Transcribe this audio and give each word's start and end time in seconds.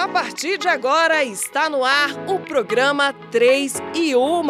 A 0.00 0.08
partir 0.08 0.56
de 0.56 0.66
agora 0.66 1.22
está 1.22 1.68
no 1.68 1.84
ar 1.84 2.08
o 2.26 2.38
programa 2.38 3.12
3 3.30 3.82
e 3.94 4.16
1. 4.16 4.42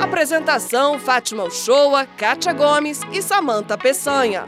Apresentação: 0.00 0.96
Fátima 0.96 1.42
Uchoa, 1.42 2.06
Kátia 2.06 2.52
Gomes 2.52 3.00
e 3.12 3.20
Samanta 3.20 3.76
Peçanha. 3.76 4.44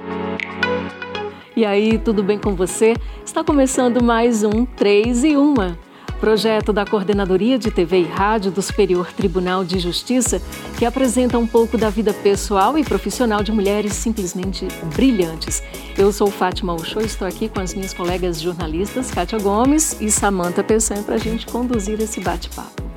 E 1.56 1.66
aí, 1.66 1.98
tudo 1.98 2.22
bem 2.22 2.38
com 2.38 2.54
você? 2.54 2.94
Está 3.24 3.42
começando 3.42 4.00
mais 4.00 4.44
um 4.44 4.64
3 4.64 5.24
e 5.24 5.36
1. 5.36 5.87
Projeto 6.20 6.72
da 6.72 6.84
Coordenadoria 6.84 7.58
de 7.58 7.70
TV 7.70 8.00
e 8.00 8.04
Rádio 8.04 8.50
do 8.50 8.60
Superior 8.60 9.12
Tribunal 9.12 9.64
de 9.64 9.78
Justiça, 9.78 10.42
que 10.76 10.84
apresenta 10.84 11.38
um 11.38 11.46
pouco 11.46 11.78
da 11.78 11.90
vida 11.90 12.12
pessoal 12.12 12.76
e 12.76 12.84
profissional 12.84 13.42
de 13.42 13.52
mulheres 13.52 13.92
simplesmente 13.92 14.66
brilhantes. 14.94 15.62
Eu 15.96 16.12
sou 16.12 16.30
Fátima 16.30 16.74
Uchoa 16.74 17.02
e 17.02 17.06
estou 17.06 17.26
aqui 17.26 17.48
com 17.48 17.60
as 17.60 17.72
minhas 17.72 17.94
colegas 17.94 18.40
jornalistas 18.40 19.10
Kátia 19.10 19.38
Gomes 19.38 19.96
e 20.00 20.10
Samanta 20.10 20.64
Pessan 20.64 21.02
para 21.02 21.14
a 21.14 21.18
gente 21.18 21.46
conduzir 21.46 22.00
esse 22.00 22.20
bate-papo. 22.20 22.87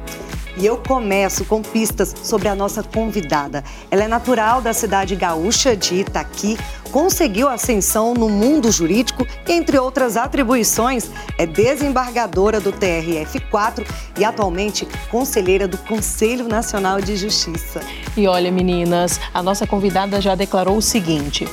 E 0.57 0.65
eu 0.65 0.77
começo 0.77 1.45
com 1.45 1.61
pistas 1.61 2.13
sobre 2.23 2.47
a 2.47 2.55
nossa 2.55 2.83
convidada. 2.83 3.63
Ela 3.89 4.03
é 4.03 4.07
natural 4.07 4.61
da 4.61 4.73
cidade 4.73 5.15
gaúcha 5.15 5.75
de 5.75 5.95
Itaqui, 5.95 6.57
conseguiu 6.91 7.47
ascensão 7.47 8.13
no 8.13 8.29
mundo 8.29 8.71
jurídico 8.71 9.25
e, 9.47 9.53
entre 9.53 9.77
outras 9.77 10.17
atribuições, 10.17 11.09
é 11.37 11.45
desembargadora 11.45 12.59
do 12.59 12.73
TRF4 12.73 13.85
e 14.17 14.25
atualmente 14.25 14.87
conselheira 15.09 15.67
do 15.67 15.77
Conselho 15.77 16.47
Nacional 16.47 16.99
de 16.99 17.15
Justiça. 17.15 17.81
E 18.15 18.27
olha, 18.27 18.51
meninas, 18.51 19.19
a 19.33 19.41
nossa 19.41 19.65
convidada 19.65 20.19
já 20.19 20.35
declarou 20.35 20.77
o 20.77 20.81
seguinte. 20.81 21.47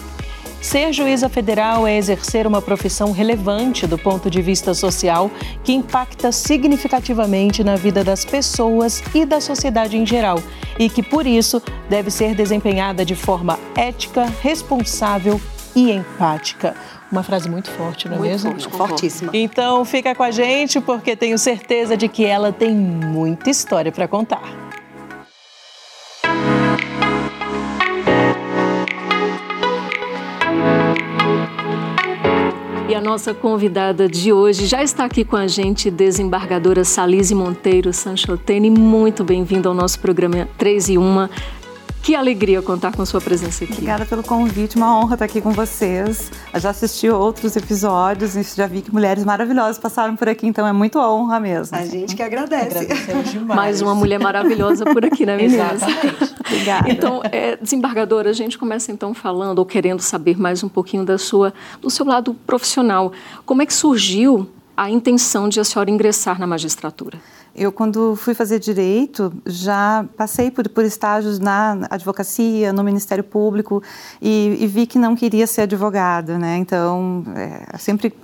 Ser 0.69 0.93
juíza 0.93 1.31
federal 1.31 1.87
é 1.87 1.97
exercer 1.97 2.47
uma 2.47 2.61
profissão 2.61 3.11
relevante 3.11 3.87
do 3.87 3.97
ponto 3.97 4.31
de 4.31 4.43
vista 4.43 4.75
social 4.75 5.31
que 5.65 5.73
impacta 5.73 6.31
significativamente 6.31 7.65
na 7.65 7.75
vida 7.75 8.05
das 8.05 8.23
pessoas 8.23 9.03
e 9.15 9.25
da 9.25 9.41
sociedade 9.41 9.97
em 9.97 10.05
geral 10.05 10.39
e 10.79 10.91
que, 10.91 11.03
por 11.03 11.27
isso, 11.27 11.63
deve 11.89 12.11
ser 12.11 12.35
desempenhada 12.35 13.03
de 13.03 13.15
forma 13.15 13.59
ética, 13.75 14.27
responsável 14.43 15.41
e 15.75 15.91
empática. 15.91 16.77
Uma 17.11 17.23
frase 17.23 17.49
muito 17.49 17.71
forte, 17.71 18.07
não 18.07 18.17
é 18.17 18.19
muito 18.19 18.31
mesmo? 18.31 18.51
Forte, 18.51 18.77
fortíssima. 18.77 19.31
Então 19.33 19.87
fica 19.87 20.15
com 20.15 20.23
a 20.23 20.31
gente 20.31 20.83
porque 20.83 21.17
tenho 21.17 21.39
certeza 21.39 21.97
de 21.97 22.09
que 22.09 22.27
ela 22.27 22.53
tem 22.53 22.75
muita 22.75 23.49
história 23.49 23.91
para 23.91 24.07
contar. 24.07 24.68
Nossa 33.09 33.33
convidada 33.33 34.07
de 34.07 34.35
hoje 34.35 34.67
já 34.67 34.83
está 34.83 35.07
aqui 35.07 35.25
com 35.25 35.35
a 35.35 35.47
gente, 35.47 35.91
desembargadora 35.91 36.85
Salise 36.85 37.35
Monteiro 37.35 37.91
Sanchotene. 37.91 38.69
Muito 38.69 39.25
bem-vinda 39.25 39.67
ao 39.67 39.75
nosso 39.75 39.99
programa 39.99 40.47
3 40.59 40.91
e 40.91 40.99
1. 40.99 41.29
Que 42.09 42.15
alegria 42.15 42.63
contar 42.63 42.97
com 42.97 43.05
sua 43.05 43.21
presença 43.21 43.65
aqui. 43.65 43.75
Obrigada 43.75 44.07
pelo 44.07 44.23
convite, 44.23 44.77
uma 44.77 44.99
honra 44.99 45.13
estar 45.13 45.27
aqui 45.27 45.43
com 45.43 45.51
vocês. 45.51 46.33
Eu 46.55 46.59
já 46.59 46.71
assisti 46.71 47.07
outros 47.11 47.55
episódios 47.55 48.35
e 48.35 48.43
já 48.57 48.67
vi 48.67 48.81
que 48.81 48.91
mulheres 48.91 49.27
maravilhosas 49.27 49.79
passaram 49.79 50.17
por 50.17 50.27
aqui, 50.27 50.47
então 50.47 50.67
é 50.67 50.73
muito 50.73 50.99
honra 50.99 51.39
mesmo. 51.39 51.77
A 51.77 51.85
gente 51.85 52.17
que 52.17 52.23
agradece. 52.23 52.89
Mais 53.45 53.83
uma 53.83 53.95
mulher 53.95 54.19
maravilhosa 54.19 54.87
por 54.87 55.05
aqui, 55.05 55.27
né, 55.27 55.37
meninas? 55.37 55.83
Exatamente. 55.83 56.35
Obrigada. 56.49 56.91
Então, 56.91 57.21
é, 57.31 57.57
desembargadora, 57.57 58.31
a 58.31 58.33
gente 58.33 58.57
começa 58.57 58.91
então 58.91 59.13
falando 59.13 59.59
ou 59.59 59.67
querendo 59.67 60.01
saber 60.01 60.41
mais 60.41 60.65
um 60.65 60.69
pouquinho 60.71 61.05
da 61.05 61.19
sua, 61.19 61.53
do 61.79 61.91
seu 61.91 62.07
lado 62.07 62.33
profissional. 62.33 63.13
Como 63.45 63.61
é 63.61 63.67
que 63.67 63.75
surgiu 63.75 64.49
a 64.75 64.89
intenção 64.89 65.47
de 65.47 65.61
a 65.61 65.65
senhora 65.65 65.91
ingressar 65.91 66.41
na 66.41 66.47
magistratura? 66.47 67.19
Eu, 67.55 67.73
quando 67.73 68.15
fui 68.15 68.35
fazer 68.35 68.59
direito, 68.59 69.33
já 69.45 70.05
passei 70.17 70.51
por, 70.51 70.69
por 70.69 70.85
estágios 70.85 71.39
na 71.39 71.87
advocacia, 71.91 72.73
no 72.73 72.85
Ministério 72.85 73.25
Público 73.25 73.83
e, 74.23 74.57
e 74.61 74.67
vi 74.67 74.87
que 74.87 74.99
não 74.99 75.17
queria 75.17 75.47
ser 75.47 75.63
advogada, 75.63 76.39
né? 76.39 76.57
Então, 76.59 77.25
é, 77.35 77.77
sempre 77.79 78.15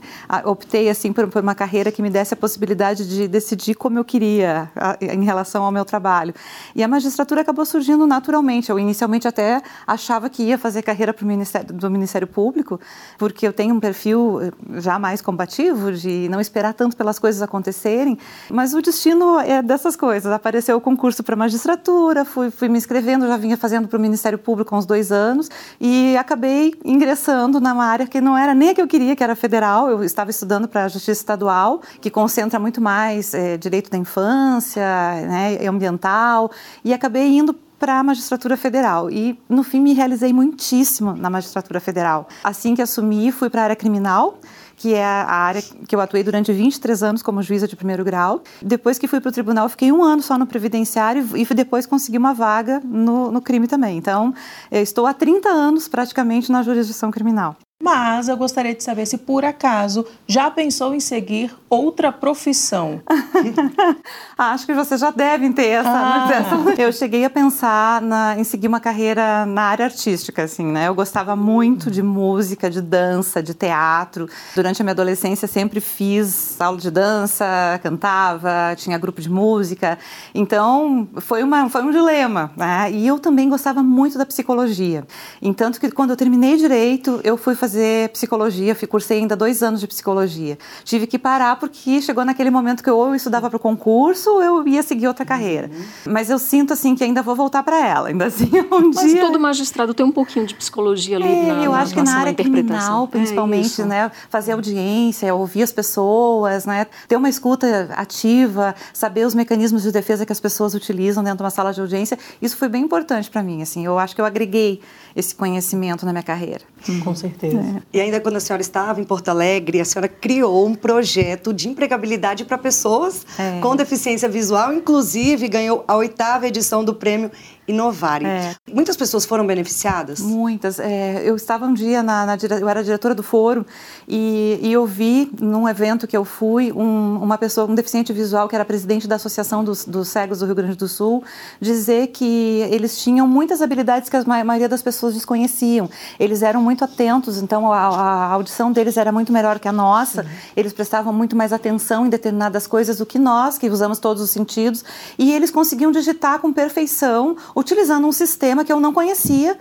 optei 0.45 0.89
assim 0.89 1.13
por, 1.13 1.27
por, 1.29 1.43
uma 1.43 1.55
carreira 1.55 1.91
que 1.91 2.01
me 2.01 2.11
desse 2.11 2.35
a 2.35 2.37
possibilidade 2.37 3.09
de 3.09 3.27
decidir 3.27 3.75
como 3.75 3.99
eu 3.99 4.05
queria 4.05 4.71
a, 4.77 4.97
em 5.01 5.25
relação 5.25 5.65
ao 5.65 5.73
meu 5.73 5.85
trabalho. 5.85 6.35
E 6.75 6.83
a 6.83 6.89
magistratura 6.89 7.41
acabou 7.41 7.65
surgindo 7.67 8.07
naturalmente. 8.07 8.71
Eu 8.71 8.79
inicialmente 8.79 9.27
até 9.27 9.61
achava 9.87 10.31
que 10.31 10.43
ia 10.43 10.59
fazer 10.59 10.83
carreira 10.83 11.13
para 11.13 11.25
o 11.25 11.27
Ministério 11.27 11.75
do 11.75 11.91
Ministério 11.91 12.27
Público, 12.27 12.81
porque 13.19 13.47
eu 13.47 13.53
tenho 13.53 13.75
um 13.75 13.81
perfil 13.81 14.41
eh, 14.41 14.81
já 14.81 14.99
mais 14.99 15.21
combativo 15.21 15.93
de 15.93 16.29
não 16.29 16.41
esperar 16.41 16.75
tanto 16.75 16.97
pelas 16.97 17.19
coisas 17.19 17.43
acontecerem, 17.43 18.19
mas 18.51 18.75
o 18.75 18.83
destino 18.83 19.14
é 19.41 19.63
dessas 19.63 19.97
coisas. 19.97 20.31
Apareceu 20.33 20.77
o 20.77 20.81
concurso 20.81 21.23
para 21.23 21.37
magistratura, 21.37 22.25
fui, 22.25 22.51
fui 22.51 22.69
me 22.69 22.79
inscrevendo, 22.79 23.27
já 23.27 23.37
vinha 23.37 23.57
fazendo 23.57 23.89
para 23.89 23.99
o 23.99 24.01
Ministério 24.01 24.39
Público 24.39 24.75
há 24.75 24.79
uns 24.79 24.87
dois 24.87 25.13
anos 25.13 25.51
e 25.81 26.17
acabei 26.17 26.75
ingressando 26.85 27.61
numa 27.61 27.85
área 27.85 28.07
que 28.07 28.21
não 28.21 28.37
era 28.37 28.55
nem 28.55 28.71
a 28.71 28.75
que 28.75 28.83
eu 28.83 28.87
queria, 28.87 29.15
que 29.15 29.23
era 29.23 29.35
federal. 29.35 29.91
Eu 29.91 30.03
estava 30.03 30.31
estudando 30.31 30.69
para 30.69 30.85
a 30.85 30.89
Justiça 30.89 31.21
Estadual, 31.21 31.81
que 32.01 32.11
concentra 32.11 32.59
muito 32.59 32.81
mais 32.81 33.35
é, 33.35 33.57
direito 33.57 33.91
da 33.91 33.99
infância, 33.99 34.83
né, 34.83 35.67
ambiental, 35.67 36.51
e 36.85 36.93
acabei 36.93 37.29
indo 37.37 37.55
para 37.79 37.99
a 37.99 38.03
magistratura 38.03 38.57
federal 38.57 39.11
e 39.11 39.39
no 39.49 39.63
fim 39.63 39.81
me 39.81 39.93
realizei 39.93 40.33
muitíssimo 40.33 41.15
na 41.15 41.29
magistratura 41.29 41.81
federal. 41.81 42.29
Assim 42.43 42.75
que 42.75 42.81
assumi, 42.81 43.31
fui 43.31 43.51
para 43.51 43.61
a 43.61 43.65
área 43.65 43.77
criminal 43.77 44.39
que 44.85 44.93
é 44.93 45.03
a 45.03 45.33
área 45.33 45.63
que 45.63 45.97
eu 45.97 46.01
atuei 46.03 46.23
durante 46.23 46.53
23 46.53 47.03
anos 47.03 47.23
como 47.23 47.43
juíza 47.43 47.67
de 47.67 47.75
primeiro 47.75 48.05
grau. 48.05 48.43
Depois 48.61 48.99
que 48.99 49.09
fui 49.09 49.19
para 49.19 49.31
o 49.31 49.33
tribunal, 49.33 49.67
fiquei 49.71 49.91
um 49.91 50.03
ano 50.03 50.21
só 50.21 50.37
no 50.37 50.47
previdenciário 50.47 51.27
e 51.35 51.47
depois 51.55 51.87
consegui 51.87 52.19
uma 52.19 52.35
vaga 52.35 52.83
no, 52.85 53.33
no 53.33 53.41
crime 53.41 53.67
também. 53.67 53.97
Então, 53.97 54.35
estou 54.71 55.07
há 55.07 55.15
30 55.15 55.49
anos 55.49 55.89
praticamente 55.89 56.53
na 56.53 56.63
jurisdição 56.63 57.11
criminal. 57.11 57.57
Mas 57.85 58.29
eu 58.29 58.37
gostaria 58.37 58.75
de 58.75 58.83
saber 58.83 59.05
se 59.05 59.19
por 59.19 59.45
acaso 59.45 60.07
já 60.27 60.51
pensou 60.51 60.95
em 60.95 61.01
seguir 61.01 61.55
outra 61.69 62.13
profissão. 62.13 63.03
Acho 64.39 64.65
que 64.65 64.73
vocês 64.73 65.01
já 65.01 65.11
devem 65.11 65.53
ter 65.53 65.67
essa, 65.69 65.91
Ah. 65.91 66.29
essa- 66.33 66.81
Eu 66.81 66.93
cheguei 66.93 67.25
a 67.25 67.31
pensar 67.31 68.01
na- 68.01 68.39
em 68.39 68.45
seguir 68.45 68.69
uma 68.69 68.79
carreira 68.81 69.45
na 69.45 69.63
área 69.63 69.85
artística, 69.87 70.45
assim, 70.45 70.65
né? 70.65 70.89
Eu 70.89 70.95
gostava 70.95 71.35
muito 71.37 71.91
de 71.91 72.03
música, 72.03 72.71
de 72.71 72.81
dança, 72.81 73.43
de 73.43 73.53
teatro. 73.55 74.29
Durante 74.55 74.81
a 74.81 74.85
minha 74.85 74.93
adolescência 74.93 75.47
sempre 75.49 75.81
fiz 75.81 76.59
aula 76.61 76.79
de 76.79 76.91
dança, 76.91 77.45
cantava, 77.83 78.75
tinha 78.77 78.97
grupo 78.97 79.21
de 79.21 79.29
música. 79.29 79.99
Então 80.35 81.09
foi, 81.19 81.43
uma, 81.43 81.69
foi 81.69 81.83
um 81.83 81.91
dilema, 81.91 82.51
né? 82.57 82.91
E 82.93 83.07
eu 83.07 83.19
também 83.19 83.49
gostava 83.49 83.83
muito 83.83 84.17
da 84.17 84.25
psicologia. 84.25 85.05
Entanto 85.43 85.79
que 85.81 85.91
quando 85.91 86.11
eu 86.11 86.17
terminei 86.17 86.57
direito, 86.57 87.21
eu 87.25 87.37
fui 87.37 87.55
fazer 87.65 88.11
psicologia, 88.11 88.75
fui 88.75 88.87
cursei 88.87 89.19
ainda 89.21 89.35
dois 89.35 89.63
anos 89.63 89.81
de 89.81 89.87
psicologia. 89.87 90.59
Tive 90.85 91.07
que 91.07 91.19
parar 91.19 91.57
porque 91.57 92.03
chegou 92.03 92.23
naquele 92.25 92.51
momento 92.51 92.83
que 92.85 92.91
eu 92.91 92.97
ou 92.99 93.09
eu 93.09 93.15
estudava 93.15 93.49
para 93.49 93.57
o 93.57 93.61
concurso 93.61 94.31
ou 94.31 94.43
eu 94.43 94.69
ia 94.69 94.83
seguir 94.83 95.09
outra 95.09 95.25
carreira. 95.25 95.71
Mas 96.07 96.29
eu 96.29 96.39
sinto 96.39 96.75
assim 96.75 96.95
que 96.95 97.03
ainda 97.03 97.23
vou 97.23 97.35
voltar 97.35 97.63
para 97.63 97.79
ela, 97.87 98.09
ainda 98.09 98.27
assim 98.27 98.51
um 98.71 98.91
Mas 98.95 99.11
dia. 99.11 99.21
todo 99.23 99.41
magistrado 99.41 99.95
tem 99.95 100.05
um 100.05 100.13
pouquinho 100.13 100.47
de 100.47 100.55
psicologia 100.55 101.17
ali 101.17 101.27
É, 101.27 101.53
na, 101.55 101.65
eu 101.65 101.73
na 101.73 101.79
acho 101.81 101.95
que 101.95 102.03
na 102.03 102.17
área 102.19 102.31
interpretação. 102.31 102.67
criminal, 102.77 103.05
É 103.05 103.07
principalmente, 103.09 103.67
isso. 103.67 103.87
né? 103.87 104.11
Fazer 104.29 104.53
audiência, 104.53 105.35
ouvir 105.35 105.63
as 105.63 105.73
pessoas, 105.73 106.67
né? 106.67 106.87
Ter 107.09 107.17
uma 107.17 107.31
escuta 107.31 107.89
ativa, 107.97 108.75
saber 108.93 109.27
os 109.27 109.35
mecanismos 109.35 109.83
de 109.83 109.91
defesa 109.91 110.27
que 110.27 110.33
as 110.33 110.41
pessoas 110.41 110.75
utilizam 110.75 111.25
dentro 111.25 111.39
de 111.39 111.43
uma 111.45 111.51
sala 111.51 111.73
de 111.73 111.81
audiência, 111.81 112.19
isso 112.43 112.59
foi 112.59 112.69
bem 112.69 112.83
importante 112.85 113.31
para 113.31 113.43
mim, 113.43 113.63
assim. 113.63 113.87
Eu 113.87 113.99
acho 113.99 114.15
que 114.15 114.21
eu 114.21 114.27
agreguei 114.27 114.83
esse 115.17 115.35
conhecimento 115.35 116.05
na 116.05 116.13
minha 116.13 116.23
carreira. 116.23 116.61
Com 117.03 117.15
certeza. 117.15 117.54
E 117.93 118.01
ainda 118.01 118.21
quando 118.21 118.37
a 118.37 118.41
senhora 118.41 118.61
estava 118.63 119.01
em 119.01 119.05
Porto 119.05 119.29
Alegre, 119.29 119.81
a 119.81 119.85
senhora 119.85 120.09
criou 120.09 120.67
um 120.67 120.75
projeto 120.75 121.53
de 121.53 121.69
empregabilidade 121.69 122.45
para 122.45 122.59
pessoas 122.59 123.27
É. 123.39 123.61
com 123.61 123.75
deficiência 123.77 124.29
visual, 124.29 124.73
inclusive 124.73 125.49
ganhou 125.49 125.85
a 125.87 125.97
oitava 125.97 126.47
edição 126.47 126.85
do 126.85 126.95
prêmio 126.95 127.31
Inovare. 127.67 128.27
É. 128.27 128.55
Muitas 128.73 128.97
pessoas 128.97 129.25
foram 129.25 129.47
beneficiadas? 129.47 130.21
Muitas. 130.21 130.79
É, 130.79 131.23
eu 131.25 131.35
estava 131.37 131.65
um 131.67 131.73
dia 131.75 132.03
na, 132.03 132.27
na 132.27 132.37
eu 132.61 132.69
era 132.69 132.83
diretora 132.85 133.15
do 133.15 133.23
foro 133.23 133.65
e, 134.07 134.59
e 134.63 134.73
eu 134.73 134.85
vi 134.87 135.31
num 135.41 135.69
evento 135.69 136.07
que 136.07 136.17
eu 136.17 136.25
fui 136.25 136.73
um- 136.73 137.19
uma 137.23 137.39
pessoa, 137.39 137.67
um 137.71 137.75
deficiente 137.75 138.13
visual 138.13 138.49
que 138.49 138.55
era 138.55 138.65
presidente 138.65 139.09
da 139.09 139.17
Associação 139.17 139.65
dos, 139.65 139.85
dos 139.85 140.09
Cegos 140.09 140.41
do 140.41 140.47
Rio 140.47 140.55
Grande 140.55 140.77
do 140.77 140.89
Sul, 140.89 141.23
dizer 141.61 142.09
que 142.09 142.25
eles 142.71 142.99
tinham 142.99 143.27
muitas 143.27 143.63
habilidades 143.63 144.09
que 144.09 144.17
a 144.17 144.25
ma- 144.25 144.45
maioria 144.45 144.69
das 144.69 144.83
pessoas 144.83 145.15
desconheciam. 145.15 145.89
Eles 146.21 146.43
eram 146.43 146.61
muito 146.63 146.85
atentos, 146.85 147.39
então 147.39 147.73
a, 147.73 147.79
a 147.79 148.27
audição 148.33 148.73
deles 148.73 148.97
era 148.97 149.11
muito 149.11 149.33
melhor 149.33 149.59
que 149.59 149.69
a 149.69 149.73
nossa. 149.73 150.27
Eles 150.57 150.73
prestavam 150.73 151.13
muito 151.13 151.35
mais 151.35 151.53
atenção 151.53 152.07
em 152.07 152.11
determinadas 152.11 152.67
coisas 152.67 152.99
do 152.99 153.07
que 153.07 153.19
nós, 153.19 153.57
que 153.59 153.69
usamos 153.71 153.99
todos 153.99 154.23
os 154.23 154.31
sentidos, 154.31 154.85
e 155.19 155.33
eles 155.33 155.51
conseguiam 155.51 155.91
digitar 155.91 156.39
com 156.41 156.53
perfeição 156.53 157.37
utilizando 157.55 158.07
um 158.07 158.13
sistema 158.13 158.65
que 158.65 158.73
eu 158.73 158.81
não 158.81 158.93
conhecia 158.93 159.57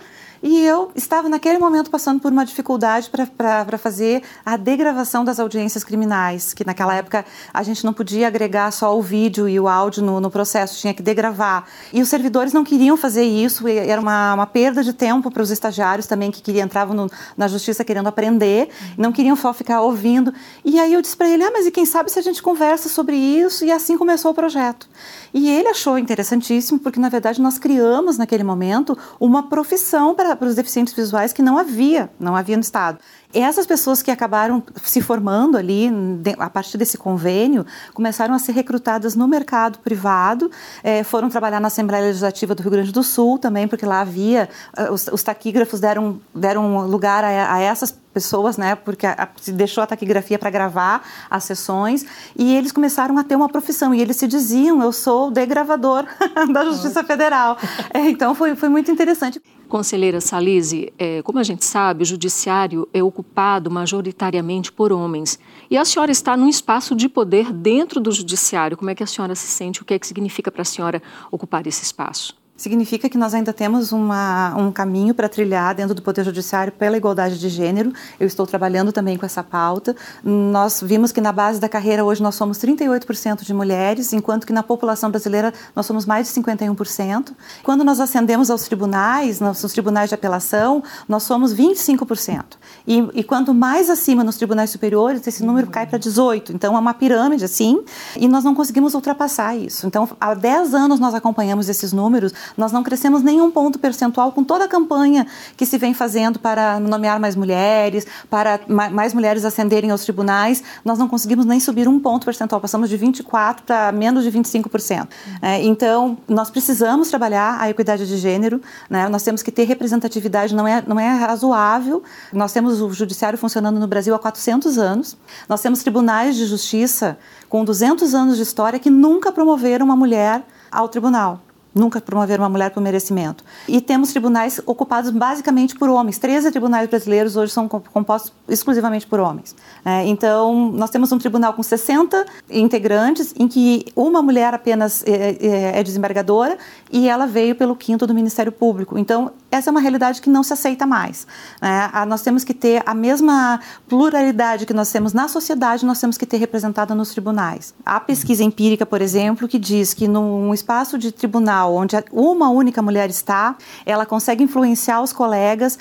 E 0.46 0.60
eu 0.60 0.92
estava 0.94 1.26
naquele 1.26 1.56
momento 1.56 1.90
passando 1.90 2.20
por 2.20 2.30
uma 2.30 2.44
dificuldade 2.44 3.10
para 3.10 3.78
fazer 3.78 4.22
a 4.44 4.58
degravação 4.58 5.24
das 5.24 5.40
audiências 5.40 5.82
criminais, 5.82 6.52
que 6.52 6.66
naquela 6.66 6.94
época 6.94 7.24
a 7.50 7.62
gente 7.62 7.82
não 7.82 7.94
podia 7.94 8.26
agregar 8.26 8.70
só 8.70 8.94
o 8.94 9.00
vídeo 9.00 9.48
e 9.48 9.58
o 9.58 9.66
áudio 9.66 10.02
no, 10.02 10.20
no 10.20 10.30
processo, 10.30 10.78
tinha 10.78 10.92
que 10.92 11.02
degravar. 11.02 11.64
E 11.90 12.02
os 12.02 12.10
servidores 12.10 12.52
não 12.52 12.62
queriam 12.62 12.94
fazer 12.94 13.24
isso, 13.24 13.66
era 13.66 13.98
uma, 13.98 14.34
uma 14.34 14.46
perda 14.46 14.84
de 14.84 14.92
tempo 14.92 15.30
para 15.30 15.42
os 15.42 15.50
estagiários 15.50 16.06
também 16.06 16.30
que 16.30 16.42
queriam, 16.42 16.66
entravam 16.66 16.94
no, 16.94 17.10
na 17.38 17.48
justiça 17.48 17.82
querendo 17.82 18.08
aprender, 18.08 18.68
não 18.98 19.12
queriam 19.12 19.36
só 19.36 19.54
ficar 19.54 19.80
ouvindo. 19.80 20.30
E 20.62 20.78
aí 20.78 20.92
eu 20.92 21.00
disse 21.00 21.16
para 21.16 21.30
ele: 21.30 21.42
ah, 21.42 21.50
mas 21.54 21.66
e 21.66 21.70
quem 21.70 21.86
sabe 21.86 22.12
se 22.12 22.18
a 22.18 22.22
gente 22.22 22.42
conversa 22.42 22.90
sobre 22.90 23.16
isso? 23.16 23.64
E 23.64 23.72
assim 23.72 23.96
começou 23.96 24.32
o 24.32 24.34
projeto. 24.34 24.90
E 25.32 25.50
ele 25.50 25.66
achou 25.66 25.98
interessantíssimo, 25.98 26.78
porque 26.78 27.00
na 27.00 27.08
verdade 27.08 27.40
nós 27.40 27.58
criamos 27.58 28.16
naquele 28.16 28.44
momento 28.44 28.96
uma 29.18 29.48
profissão 29.48 30.14
para, 30.14 30.33
para 30.36 30.48
os 30.48 30.54
deficientes 30.54 30.94
visuais 30.94 31.32
que 31.32 31.42
não 31.42 31.58
havia, 31.58 32.10
não 32.18 32.36
havia 32.36 32.56
no 32.56 32.62
Estado 32.62 32.98
essas 33.42 33.66
pessoas 33.66 34.02
que 34.02 34.10
acabaram 34.10 34.62
se 34.82 35.00
formando 35.00 35.56
ali, 35.56 35.90
a 36.38 36.50
partir 36.50 36.78
desse 36.78 36.96
convênio, 36.96 37.66
começaram 37.92 38.34
a 38.34 38.38
ser 38.38 38.52
recrutadas 38.52 39.14
no 39.14 39.26
mercado 39.26 39.78
privado, 39.78 40.50
é, 40.82 41.02
foram 41.02 41.28
trabalhar 41.28 41.60
na 41.60 41.68
Assembleia 41.68 42.04
Legislativa 42.04 42.54
do 42.54 42.62
Rio 42.62 42.70
Grande 42.70 42.92
do 42.92 43.02
Sul 43.02 43.38
também, 43.38 43.66
porque 43.66 43.84
lá 43.84 44.00
havia, 44.00 44.48
eh, 44.76 44.90
os, 44.90 45.08
os 45.08 45.22
taquígrafos 45.22 45.80
deram, 45.80 46.20
deram 46.34 46.86
lugar 46.86 47.24
a, 47.24 47.54
a 47.54 47.60
essas 47.60 47.90
pessoas, 48.14 48.56
né, 48.56 48.76
porque 48.76 49.06
a, 49.06 49.12
a, 49.12 49.28
se 49.40 49.52
deixou 49.52 49.82
a 49.82 49.86
taquigrafia 49.86 50.38
para 50.38 50.48
gravar 50.48 51.04
as 51.28 51.42
sessões 51.42 52.06
e 52.36 52.54
eles 52.54 52.70
começaram 52.70 53.18
a 53.18 53.24
ter 53.24 53.34
uma 53.34 53.48
profissão 53.48 53.92
e 53.92 54.00
eles 54.00 54.16
se 54.16 54.28
diziam, 54.28 54.80
eu 54.80 54.92
sou 54.92 55.32
degravador 55.32 56.04
da 56.52 56.64
Justiça 56.64 57.02
Federal. 57.02 57.58
É, 57.92 58.08
então 58.08 58.34
foi, 58.34 58.54
foi 58.54 58.68
muito 58.68 58.90
interessante. 58.90 59.42
Conselheira 59.68 60.20
Salise, 60.20 60.92
é, 60.96 61.20
como 61.22 61.40
a 61.40 61.42
gente 61.42 61.64
sabe, 61.64 62.04
o 62.04 62.06
judiciário 62.06 62.88
é 62.94 63.02
ocupado 63.02 63.23
majoritariamente 63.70 64.70
por 64.70 64.92
homens. 64.92 65.38
E 65.70 65.76
a 65.76 65.84
senhora 65.84 66.12
está 66.12 66.36
num 66.36 66.48
espaço 66.48 66.94
de 66.94 67.08
poder 67.08 67.52
dentro 67.52 68.00
do 68.00 68.12
judiciário. 68.12 68.76
Como 68.76 68.90
é 68.90 68.94
que 68.94 69.02
a 69.02 69.06
senhora 69.06 69.34
se 69.34 69.46
sente? 69.46 69.82
O 69.82 69.84
que 69.84 69.94
é 69.94 69.98
que 69.98 70.06
significa 70.06 70.50
para 70.50 70.62
a 70.62 70.64
senhora 70.64 71.02
ocupar 71.30 71.66
esse 71.66 71.82
espaço? 71.82 72.43
Significa 72.56 73.08
que 73.08 73.18
nós 73.18 73.34
ainda 73.34 73.52
temos 73.52 73.90
uma, 73.90 74.54
um 74.56 74.70
caminho 74.70 75.12
para 75.12 75.28
trilhar 75.28 75.74
dentro 75.74 75.92
do 75.92 76.00
Poder 76.00 76.24
Judiciário 76.24 76.72
pela 76.72 76.96
igualdade 76.96 77.36
de 77.36 77.48
gênero. 77.48 77.92
Eu 78.18 78.28
estou 78.28 78.46
trabalhando 78.46 78.92
também 78.92 79.18
com 79.18 79.26
essa 79.26 79.42
pauta. 79.42 79.96
Nós 80.22 80.80
vimos 80.80 81.10
que 81.10 81.20
na 81.20 81.32
base 81.32 81.58
da 81.58 81.68
carreira 81.68 82.04
hoje 82.04 82.22
nós 82.22 82.36
somos 82.36 82.58
38% 82.58 83.42
de 83.42 83.52
mulheres, 83.52 84.12
enquanto 84.12 84.46
que 84.46 84.52
na 84.52 84.62
população 84.62 85.10
brasileira 85.10 85.52
nós 85.74 85.84
somos 85.84 86.06
mais 86.06 86.28
de 86.28 86.40
51%. 86.40 87.32
Quando 87.64 87.82
nós 87.82 87.98
ascendemos 87.98 88.48
aos 88.48 88.62
tribunais, 88.62 89.40
nos 89.40 89.60
tribunais 89.72 90.08
de 90.08 90.14
apelação, 90.14 90.80
nós 91.08 91.24
somos 91.24 91.52
25%. 91.52 92.44
E, 92.86 92.98
e 93.14 93.24
quanto 93.24 93.52
mais 93.52 93.90
acima 93.90 94.22
nos 94.22 94.36
tribunais 94.36 94.70
superiores, 94.70 95.26
esse 95.26 95.44
número 95.44 95.66
cai 95.66 95.88
para 95.88 95.98
18%. 95.98 96.50
Então 96.54 96.76
é 96.76 96.78
uma 96.78 96.94
pirâmide 96.94 97.44
assim, 97.44 97.82
e 98.16 98.28
nós 98.28 98.44
não 98.44 98.54
conseguimos 98.54 98.94
ultrapassar 98.94 99.56
isso. 99.56 99.88
Então 99.88 100.08
há 100.20 100.34
10 100.34 100.72
anos 100.72 101.00
nós 101.00 101.14
acompanhamos 101.14 101.68
esses 101.68 101.92
números 101.92 102.32
nós 102.56 102.72
não 102.72 102.82
crescemos 102.82 103.22
nenhum 103.22 103.50
ponto 103.50 103.78
percentual 103.78 104.32
com 104.32 104.44
toda 104.44 104.64
a 104.64 104.68
campanha 104.68 105.26
que 105.56 105.66
se 105.66 105.78
vem 105.78 105.94
fazendo 105.94 106.38
para 106.38 106.78
nomear 106.80 107.18
mais 107.20 107.36
mulheres, 107.36 108.06
para 108.28 108.60
mais 108.68 109.14
mulheres 109.14 109.44
ascenderem 109.44 109.90
aos 109.90 110.02
tribunais. 110.02 110.62
Nós 110.84 110.98
não 110.98 111.08
conseguimos 111.08 111.44
nem 111.44 111.60
subir 111.60 111.88
um 111.88 111.98
ponto 111.98 112.24
percentual, 112.24 112.60
passamos 112.60 112.88
de 112.88 112.98
24% 112.98 113.56
para 113.66 113.92
menos 113.92 114.24
de 114.24 114.30
25%. 114.30 115.08
É, 115.42 115.62
então, 115.62 116.16
nós 116.28 116.50
precisamos 116.50 117.08
trabalhar 117.08 117.60
a 117.60 117.68
equidade 117.68 118.06
de 118.06 118.16
gênero, 118.16 118.60
né? 118.88 119.08
nós 119.08 119.22
temos 119.22 119.42
que 119.42 119.50
ter 119.50 119.64
representatividade, 119.64 120.54
não 120.54 120.66
é, 120.66 120.82
não 120.86 120.98
é 120.98 121.08
razoável. 121.14 122.02
Nós 122.32 122.52
temos 122.52 122.80
o 122.80 122.92
judiciário 122.92 123.38
funcionando 123.38 123.78
no 123.78 123.86
Brasil 123.86 124.14
há 124.14 124.18
400 124.18 124.78
anos, 124.78 125.16
nós 125.48 125.60
temos 125.60 125.80
tribunais 125.80 126.36
de 126.36 126.46
justiça 126.46 127.18
com 127.48 127.64
200 127.64 128.14
anos 128.14 128.36
de 128.36 128.42
história 128.42 128.78
que 128.78 128.90
nunca 128.90 129.32
promoveram 129.32 129.84
uma 129.84 129.96
mulher 129.96 130.42
ao 130.70 130.88
tribunal 130.88 131.40
nunca 131.74 132.00
promover 132.00 132.38
uma 132.38 132.48
mulher 132.48 132.70
por 132.70 132.80
merecimento. 132.80 133.44
E 133.66 133.80
temos 133.80 134.10
tribunais 134.10 134.60
ocupados 134.64 135.10
basicamente 135.10 135.74
por 135.74 135.88
homens. 135.88 136.18
13 136.18 136.50
tribunais 136.50 136.88
brasileiros 136.88 137.36
hoje 137.36 137.52
são 137.52 137.68
compostos 137.68 138.32
exclusivamente 138.48 139.06
por 139.06 139.18
homens. 139.18 139.56
É, 139.84 140.06
então, 140.06 140.70
nós 140.72 140.90
temos 140.90 141.10
um 141.10 141.18
tribunal 141.18 141.52
com 141.52 141.62
60 141.62 142.24
integrantes, 142.50 143.34
em 143.38 143.48
que 143.48 143.86
uma 143.96 144.22
mulher 144.22 144.54
apenas 144.54 145.02
é, 145.06 145.36
é, 145.40 145.80
é 145.80 145.82
desembargadora 145.82 146.56
e 146.92 147.08
ela 147.08 147.26
veio 147.26 147.54
pelo 147.54 147.74
quinto 147.74 148.06
do 148.06 148.14
Ministério 148.14 148.52
Público. 148.52 148.96
Então, 148.98 149.32
essa 149.54 149.70
é 149.70 149.72
uma 149.72 149.80
realidade 149.80 150.20
que 150.20 150.28
não 150.28 150.42
se 150.42 150.52
aceita 150.52 150.84
mais. 150.84 151.26
Né? 151.62 151.90
Nós 152.06 152.22
temos 152.22 152.42
que 152.42 152.52
ter 152.52 152.82
a 152.84 152.94
mesma 152.94 153.60
pluralidade 153.88 154.66
que 154.66 154.74
nós 154.74 154.90
temos 154.90 155.12
na 155.12 155.28
sociedade, 155.28 155.86
nós 155.86 156.00
temos 156.00 156.18
que 156.18 156.26
ter 156.26 156.38
representada 156.38 156.94
nos 156.94 157.10
tribunais. 157.10 157.72
Há 157.86 158.00
pesquisa 158.00 158.42
empírica, 158.42 158.84
por 158.84 159.00
exemplo, 159.00 159.46
que 159.46 159.58
diz 159.58 159.94
que 159.94 160.08
num 160.08 160.52
espaço 160.52 160.98
de 160.98 161.12
tribunal 161.12 161.74
onde 161.74 161.96
uma 162.10 162.48
única 162.48 162.82
mulher 162.82 163.08
está, 163.08 163.56
ela 163.86 164.04
consegue 164.04 164.42
influenciar 164.42 165.00
os 165.00 165.12
colegas 165.12 165.78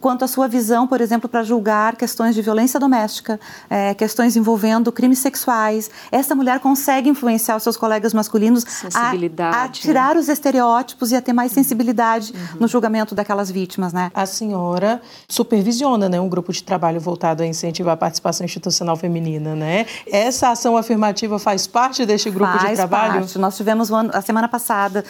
quanto 0.00 0.24
à 0.24 0.28
sua 0.28 0.48
visão, 0.48 0.86
por 0.86 1.00
exemplo, 1.00 1.28
para 1.28 1.42
julgar 1.42 1.96
questões 1.96 2.34
de 2.34 2.42
violência 2.42 2.78
doméstica, 2.78 3.40
é, 3.68 3.94
questões 3.94 4.36
envolvendo 4.36 4.90
crimes 4.92 5.18
sexuais. 5.18 5.90
Essa 6.10 6.34
mulher 6.34 6.60
consegue 6.60 7.08
influenciar 7.08 7.56
os 7.56 7.62
seus 7.62 7.76
colegas 7.76 8.12
masculinos 8.12 8.64
a, 8.94 9.10
a, 9.10 9.12
né? 9.14 9.68
tirar 9.72 10.14
né? 10.14 10.20
os 10.20 10.28
estereótipos 10.28 11.12
e 11.12 11.16
a 11.16 11.22
ter 11.22 11.32
mais 11.32 11.52
sensibilidade 11.52 12.32
uhum. 12.32 12.60
no 12.60 12.68
julgamento 12.68 13.14
daquelas 13.14 13.50
vítimas, 13.50 13.92
né? 13.92 14.10
A 14.14 14.26
senhora 14.26 15.00
supervisiona, 15.28 16.08
né, 16.08 16.20
um 16.20 16.28
grupo 16.28 16.52
de 16.52 16.62
trabalho 16.62 17.00
voltado 17.00 17.42
a 17.42 17.46
incentivar 17.46 17.94
a 17.94 17.96
participação 17.96 18.44
institucional 18.44 18.96
feminina, 18.96 19.54
né? 19.54 19.86
Essa 20.10 20.50
ação 20.50 20.76
afirmativa 20.76 21.38
faz 21.38 21.66
parte 21.66 22.04
deste 22.04 22.30
grupo 22.30 22.52
faz 22.52 22.70
de 22.70 22.76
trabalho? 22.76 23.20
Parte. 23.20 23.38
Nós 23.38 23.56
tivemos 23.56 23.90
a 23.92 24.20
semana 24.20 24.48
passada, 24.48 25.04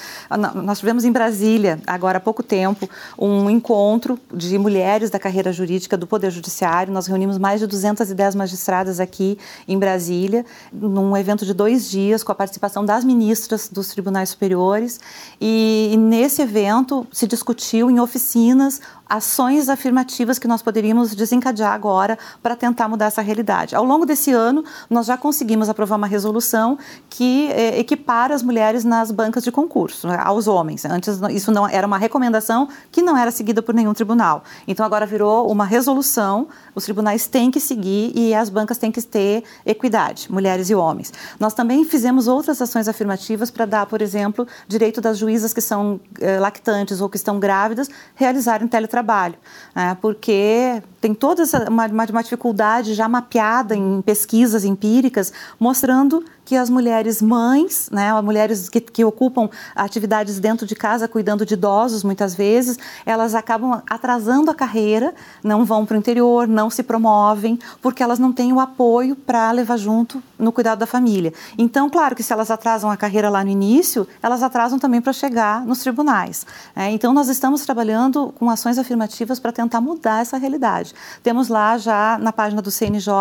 nós 0.55 0.79
tivemos 0.79 1.05
em 1.05 1.13
Brasília, 1.13 1.81
agora 1.87 2.19
há 2.19 2.21
pouco 2.21 2.43
tempo, 2.43 2.89
um 3.19 3.49
encontro 3.51 4.19
de 4.33 4.59
mulheres 4.67 5.11
da 5.11 5.19
carreira 5.21 5.53
jurídica 5.53 5.97
do 5.97 6.09
Poder 6.09 6.29
Judiciário. 6.33 6.93
Nós 6.93 7.07
reunimos 7.07 7.39
mais 7.39 7.61
de 7.61 7.69
210 7.69 8.35
magistradas 8.35 8.99
aqui 8.99 9.39
em 9.69 9.79
Brasília, 9.79 10.45
num 10.73 11.17
evento 11.17 11.47
de 11.47 11.55
dois 11.55 11.89
dias, 11.89 12.25
com 12.25 12.33
a 12.33 12.35
participação 12.35 12.85
das 12.85 13.05
ministras 13.05 13.69
dos 13.69 13.87
tribunais 13.91 14.31
superiores. 14.31 14.99
E, 15.41 15.91
e 15.93 15.97
nesse 15.97 16.43
evento 16.43 17.07
se 17.13 17.29
discutiu 17.29 17.89
em 17.89 18.01
oficinas 18.01 18.81
ações 19.09 19.69
afirmativas 19.69 20.39
que 20.39 20.49
nós 20.49 20.63
poderíamos 20.63 21.15
desencadear 21.15 21.73
agora 21.73 22.19
para 22.43 22.57
tentar 22.57 22.89
mudar 22.89 23.07
essa 23.07 23.23
realidade. 23.23 23.75
Ao 23.75 23.85
longo 23.85 24.05
desse 24.05 24.33
ano, 24.33 24.65
nós 24.91 25.07
já 25.07 25.17
conseguimos 25.17 25.69
aprovar 25.69 25.97
uma 25.97 26.07
resolução 26.07 26.77
que 27.09 27.49
eh, 27.53 27.79
equipara 27.79 28.35
as 28.35 28.43
mulheres 28.43 28.85
nas 28.85 29.11
bancas 29.11 29.45
de 29.45 29.53
concurso 29.53 30.09
né, 30.09 30.19
aos 30.23 30.49
homens. 30.49 30.85
Antes 30.85 31.21
isso 31.31 31.53
não 31.53 31.69
era 31.69 31.87
uma 31.87 31.99
recomendação 31.99 32.69
que 32.91 33.01
não 33.01 33.17
era 33.17 33.31
seguida 33.31 33.63
por 33.63 33.75
nenhum 33.75 33.95
tribunal. 33.95 34.43
Então 34.67 34.85
agora 34.85 35.07
virou 35.07 35.51
uma 35.51 35.65
resolução. 35.65 36.49
Os 36.75 36.85
tribunais 36.85 37.27
têm 37.29 37.51
que 37.51 37.61
seguir 37.61 38.13
e 38.15 38.35
as 38.35 38.49
bancas 38.49 38.77
têm 38.77 38.91
que 38.91 39.01
ter 39.01 39.45
equidade, 39.65 40.31
mulheres 40.31 40.69
e 40.69 40.75
homens. 40.75 41.13
Nós 41.39 41.55
também 41.55 41.85
fizemos 41.85 42.27
outras 42.27 42.61
ações 42.61 42.89
afirmativas 42.89 43.51
para 43.53 43.67
dar, 43.67 43.87
por 43.87 44.03
exemplo, 44.03 44.47
direito 44.67 45.01
das 45.01 45.17
juízas 45.17 45.53
que 45.53 45.61
são 45.61 46.01
eh, 46.21 46.41
lactantes 46.41 47.01
ou 47.01 47.09
que 47.09 47.17
estão 47.17 47.39
grávidas 47.39 47.89
realizarem 48.17 48.67
teletrabalho 48.67 48.96
trabalho, 48.97 49.35
né? 49.75 49.95
porque 50.01 50.83
tem 51.03 51.13
toda 51.13 51.43
essa, 51.43 51.69
uma, 51.69 51.87
uma 51.87 52.23
dificuldade 52.23 52.95
já 52.95 53.07
mapeada 53.07 53.77
em 53.77 54.01
pesquisas 54.01 54.65
empíricas 54.65 55.31
mostrando 55.61 56.25
que 56.47 56.57
as 56.57 56.71
mulheres 56.71 57.21
mães, 57.21 57.91
né, 57.91 58.19
mulheres 58.23 58.69
que, 58.69 58.81
que 58.81 59.05
ocupam 59.05 59.51
atividades 59.75 60.39
dentro 60.39 60.65
de 60.65 60.77
casa, 60.77 61.09
cuidando 61.09 61.45
de 61.45 61.55
idosos 61.55 62.05
muitas 62.05 62.37
vezes, 62.37 62.79
elas 63.05 63.35
acabam 63.35 63.83
atrasando 63.91 64.49
a 64.49 64.55
carreira, 64.55 65.13
não 65.43 65.65
vão 65.65 65.85
para 65.85 65.97
o 65.97 65.99
interior, 65.99 66.47
não 66.47 66.71
se 66.71 66.85
promovem, 66.85 67.59
porque 67.83 68.01
elas 68.01 68.21
não 68.21 68.33
têm 68.33 68.53
o 68.53 68.61
apoio 68.61 69.17
para 69.17 69.51
levar 69.51 69.77
junto 69.77 70.23
no 70.39 70.53
cuidado 70.53 70.79
da 70.79 70.87
família. 70.87 71.35
Então, 71.59 71.91
claro 71.91 72.15
que 72.15 72.23
se 72.23 72.33
elas 72.33 72.49
atrasam 72.49 72.91
a 72.91 72.97
carreira 72.97 73.29
lá 73.29 73.43
no 73.43 73.51
início, 73.51 74.07
elas 74.23 74.41
atrasam 74.41 74.79
também 74.79 75.01
para 75.01 75.13
chegar 75.13 75.67
nos 75.67 75.81
tribunais. 75.81 76.47
Né? 76.77 76.93
Então, 76.93 77.13
nós 77.13 77.29
estamos 77.29 77.63
trabalhando 77.63 78.33
com 78.39 78.49
ações 78.49 78.79
afirmativas 78.87 79.39
para 79.39 79.53
tentar 79.53 79.81
mudar 79.81 80.23
essa 80.23 80.39
realidade. 80.39 80.95
Temos 81.23 81.49
lá 81.49 81.77
já 81.77 82.17
na 82.19 82.33
página 82.33 82.63
do 82.63 82.71
CNJ 82.71 83.13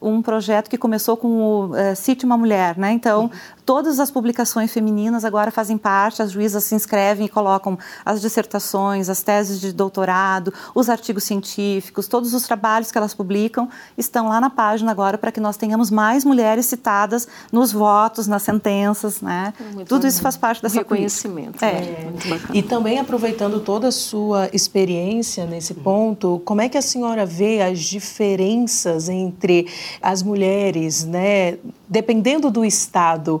um 0.00 0.22
projeto 0.22 0.68
que 0.68 0.78
começou 0.78 1.16
com 1.16 1.28
o 1.28 1.66
uh, 1.66 1.94
Cite 1.94 2.24
uma 2.24 2.36
mulher, 2.36 2.76
né? 2.78 2.90
Então, 2.92 3.30
todas 3.64 3.98
as 3.98 4.10
publicações 4.10 4.72
femininas 4.72 5.24
agora 5.24 5.50
fazem 5.50 5.78
parte, 5.78 6.22
as 6.22 6.32
juízas 6.32 6.64
se 6.64 6.74
inscrevem 6.74 7.26
e 7.26 7.28
colocam 7.28 7.78
as 8.04 8.20
dissertações, 8.20 9.08
as 9.08 9.22
teses 9.22 9.60
de 9.60 9.72
doutorado, 9.72 10.52
os 10.74 10.88
artigos 10.88 11.24
científicos, 11.24 12.06
todos 12.06 12.34
os 12.34 12.44
trabalhos 12.44 12.90
que 12.90 12.98
elas 12.98 13.14
publicam 13.14 13.68
estão 13.96 14.28
lá 14.28 14.40
na 14.40 14.50
página 14.50 14.90
agora 14.90 15.16
para 15.16 15.32
que 15.32 15.40
nós 15.40 15.56
tenhamos 15.56 15.90
mais 15.90 16.24
mulheres 16.24 16.66
citadas 16.66 17.26
nos 17.50 17.72
votos, 17.72 18.26
nas 18.26 18.42
sentenças, 18.42 19.20
né? 19.20 19.52
Muito 19.72 19.88
Tudo 19.88 20.06
isso 20.06 20.20
faz 20.20 20.36
parte 20.36 20.62
dessa 20.62 20.76
reconhecimento. 20.76 21.64
É. 21.64 21.72
Né? 21.72 22.40
E 22.52 22.62
também 22.62 22.98
aproveitando 22.98 23.60
toda 23.60 23.88
a 23.88 23.92
sua 23.92 24.48
experiência 24.52 25.46
nesse 25.46 25.74
ponto, 25.74 26.42
como 26.44 26.60
é 26.60 26.68
que 26.68 26.76
a 26.76 26.82
senhora 26.82 27.24
vê 27.24 27.62
as 27.62 27.80
diferenças 27.80 29.08
entre 29.08 29.68
as 30.02 30.22
mulheres, 30.22 31.04
né? 31.04 31.58
Dependendo 31.88 32.50
do 32.50 32.64
estado, 32.64 33.40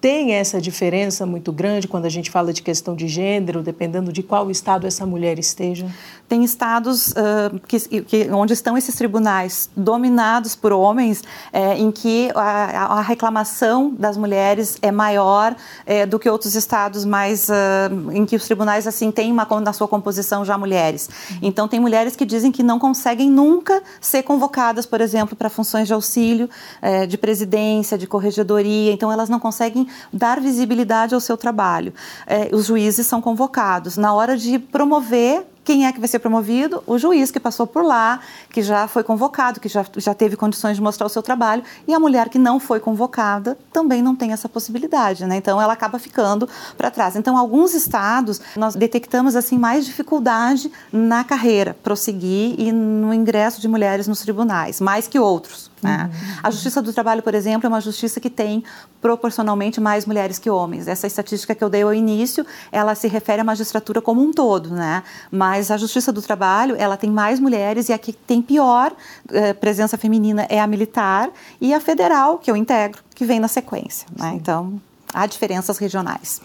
tem 0.00 0.32
essa 0.32 0.60
diferença 0.60 1.26
muito 1.26 1.52
grande 1.52 1.86
quando 1.86 2.06
a 2.06 2.08
gente 2.08 2.30
fala 2.30 2.52
de 2.52 2.62
questão 2.62 2.96
de 2.96 3.06
gênero, 3.06 3.62
dependendo 3.62 4.12
de 4.12 4.22
qual 4.22 4.50
estado 4.50 4.86
essa 4.86 5.04
mulher 5.04 5.38
esteja? 5.38 5.86
Tem 6.26 6.42
estados 6.42 7.08
uh, 7.08 7.60
que, 7.66 8.02
que, 8.02 8.30
onde 8.30 8.52
estão 8.52 8.78
esses 8.78 8.94
tribunais 8.94 9.68
dominados 9.76 10.54
por 10.54 10.72
homens, 10.72 11.22
é, 11.52 11.76
em 11.76 11.90
que 11.90 12.30
a, 12.34 12.98
a, 12.98 13.00
reclamação 13.02 13.92
das 13.98 14.16
mulheres 14.16 14.78
é 14.80 14.92
maior 14.92 15.54
é, 15.84 16.06
do 16.06 16.18
que 16.18 16.30
outros 16.30 16.54
estados 16.54 17.04
mais 17.04 17.48
uh, 17.48 18.12
em 18.12 18.24
que 18.24 18.36
os 18.36 18.44
tribunais 18.44 18.86
assim 18.86 19.10
têm 19.10 19.30
uma, 19.30 19.46
na 19.60 19.72
sua 19.72 19.88
composição 19.88 20.44
já 20.44 20.56
mulheres. 20.56 21.10
Então 21.42 21.66
tem 21.66 21.80
mulheres 21.80 22.16
que 22.16 22.24
dizem 22.24 22.52
que 22.52 22.62
não 22.62 22.78
conseguem 22.78 23.28
nunca 23.28 23.82
ser 24.00 24.22
convocadas, 24.22 24.86
por 24.86 25.00
exemplo, 25.00 25.36
para 25.36 25.50
funções 25.50 25.88
de 25.88 25.92
auxílio, 25.92 26.48
é, 26.80 27.06
de 27.06 27.18
presidência, 27.18 27.98
de 27.98 28.06
corregedoria. 28.06 28.92
Então 28.92 29.12
elas 29.12 29.28
não 29.28 29.40
conseguem 29.40 29.89
dar 30.12 30.40
visibilidade 30.40 31.14
ao 31.14 31.20
seu 31.20 31.36
trabalho. 31.36 31.92
É, 32.26 32.50
os 32.52 32.66
juízes 32.66 33.06
são 33.06 33.20
convocados. 33.20 33.96
Na 33.96 34.12
hora 34.12 34.36
de 34.36 34.58
promover 34.58 35.46
quem 35.70 35.86
é 35.86 35.92
que 35.92 36.00
vai 36.00 36.08
ser 36.08 36.18
promovido? 36.18 36.82
O 36.86 36.98
juiz 36.98 37.30
que 37.30 37.38
passou 37.38 37.66
por 37.66 37.84
lá, 37.84 38.18
que 38.50 38.62
já 38.62 38.88
foi 38.88 39.04
convocado, 39.04 39.60
que 39.60 39.68
já, 39.68 39.84
já 39.96 40.14
teve 40.14 40.34
condições 40.34 40.76
de 40.76 40.82
mostrar 40.82 41.06
o 41.06 41.08
seu 41.08 41.22
trabalho, 41.22 41.62
e 41.86 41.94
a 41.94 42.00
mulher 42.00 42.28
que 42.28 42.38
não 42.38 42.58
foi 42.58 42.80
convocada 42.80 43.56
também 43.72 44.02
não 44.02 44.16
tem 44.16 44.32
essa 44.32 44.48
possibilidade, 44.48 45.24
né? 45.26 45.36
Então 45.36 45.60
ela 45.60 45.72
acaba 45.72 45.98
ficando 45.98 46.48
para 46.76 46.90
trás. 46.90 47.14
Então, 47.14 47.36
alguns 47.36 47.72
estados 47.72 48.40
nós 48.56 48.74
detectamos 48.74 49.36
assim 49.36 49.58
mais 49.58 49.84
dificuldade 49.84 50.72
na 50.92 51.22
carreira, 51.22 51.76
prosseguir 51.84 52.58
e 52.58 52.72
no 52.72 53.14
ingresso 53.14 53.60
de 53.60 53.68
mulheres 53.68 54.08
nos 54.08 54.20
tribunais, 54.20 54.80
mais 54.80 55.06
que 55.06 55.20
outros. 55.20 55.69
Né? 55.82 56.10
Uhum. 56.12 56.38
A 56.42 56.50
Justiça 56.50 56.82
do 56.82 56.92
Trabalho, 56.92 57.22
por 57.22 57.34
exemplo, 57.34 57.66
é 57.66 57.68
uma 57.68 57.80
justiça 57.80 58.20
que 58.20 58.30
tem 58.30 58.62
proporcionalmente 59.00 59.80
mais 59.80 60.06
mulheres 60.06 60.38
que 60.38 60.50
homens. 60.50 60.88
Essa 60.88 61.06
estatística 61.06 61.54
que 61.54 61.62
eu 61.62 61.70
dei 61.70 61.82
ao 61.82 61.94
início, 61.94 62.46
ela 62.70 62.94
se 62.94 63.08
refere 63.08 63.40
à 63.40 63.44
magistratura 63.44 64.00
como 64.00 64.22
um 64.22 64.32
todo, 64.32 64.70
né? 64.70 65.02
Mas 65.30 65.70
a 65.70 65.76
Justiça 65.76 66.12
do 66.12 66.20
Trabalho, 66.22 66.76
ela 66.78 66.96
tem 66.96 67.10
mais 67.10 67.40
mulheres 67.40 67.88
e 67.88 67.92
a 67.92 67.98
que 67.98 68.12
tem 68.12 68.42
pior 68.42 68.92
eh, 69.32 69.52
presença 69.54 69.96
feminina 69.96 70.46
é 70.48 70.60
a 70.60 70.66
militar 70.66 71.30
e 71.60 71.72
a 71.72 71.80
federal, 71.80 72.38
que 72.38 72.50
eu 72.50 72.56
integro, 72.56 73.02
que 73.14 73.24
vem 73.24 73.40
na 73.40 73.48
sequência. 73.48 74.06
Né? 74.16 74.32
Então, 74.34 74.80
há 75.12 75.26
diferenças 75.26 75.78
regionais. 75.78 76.40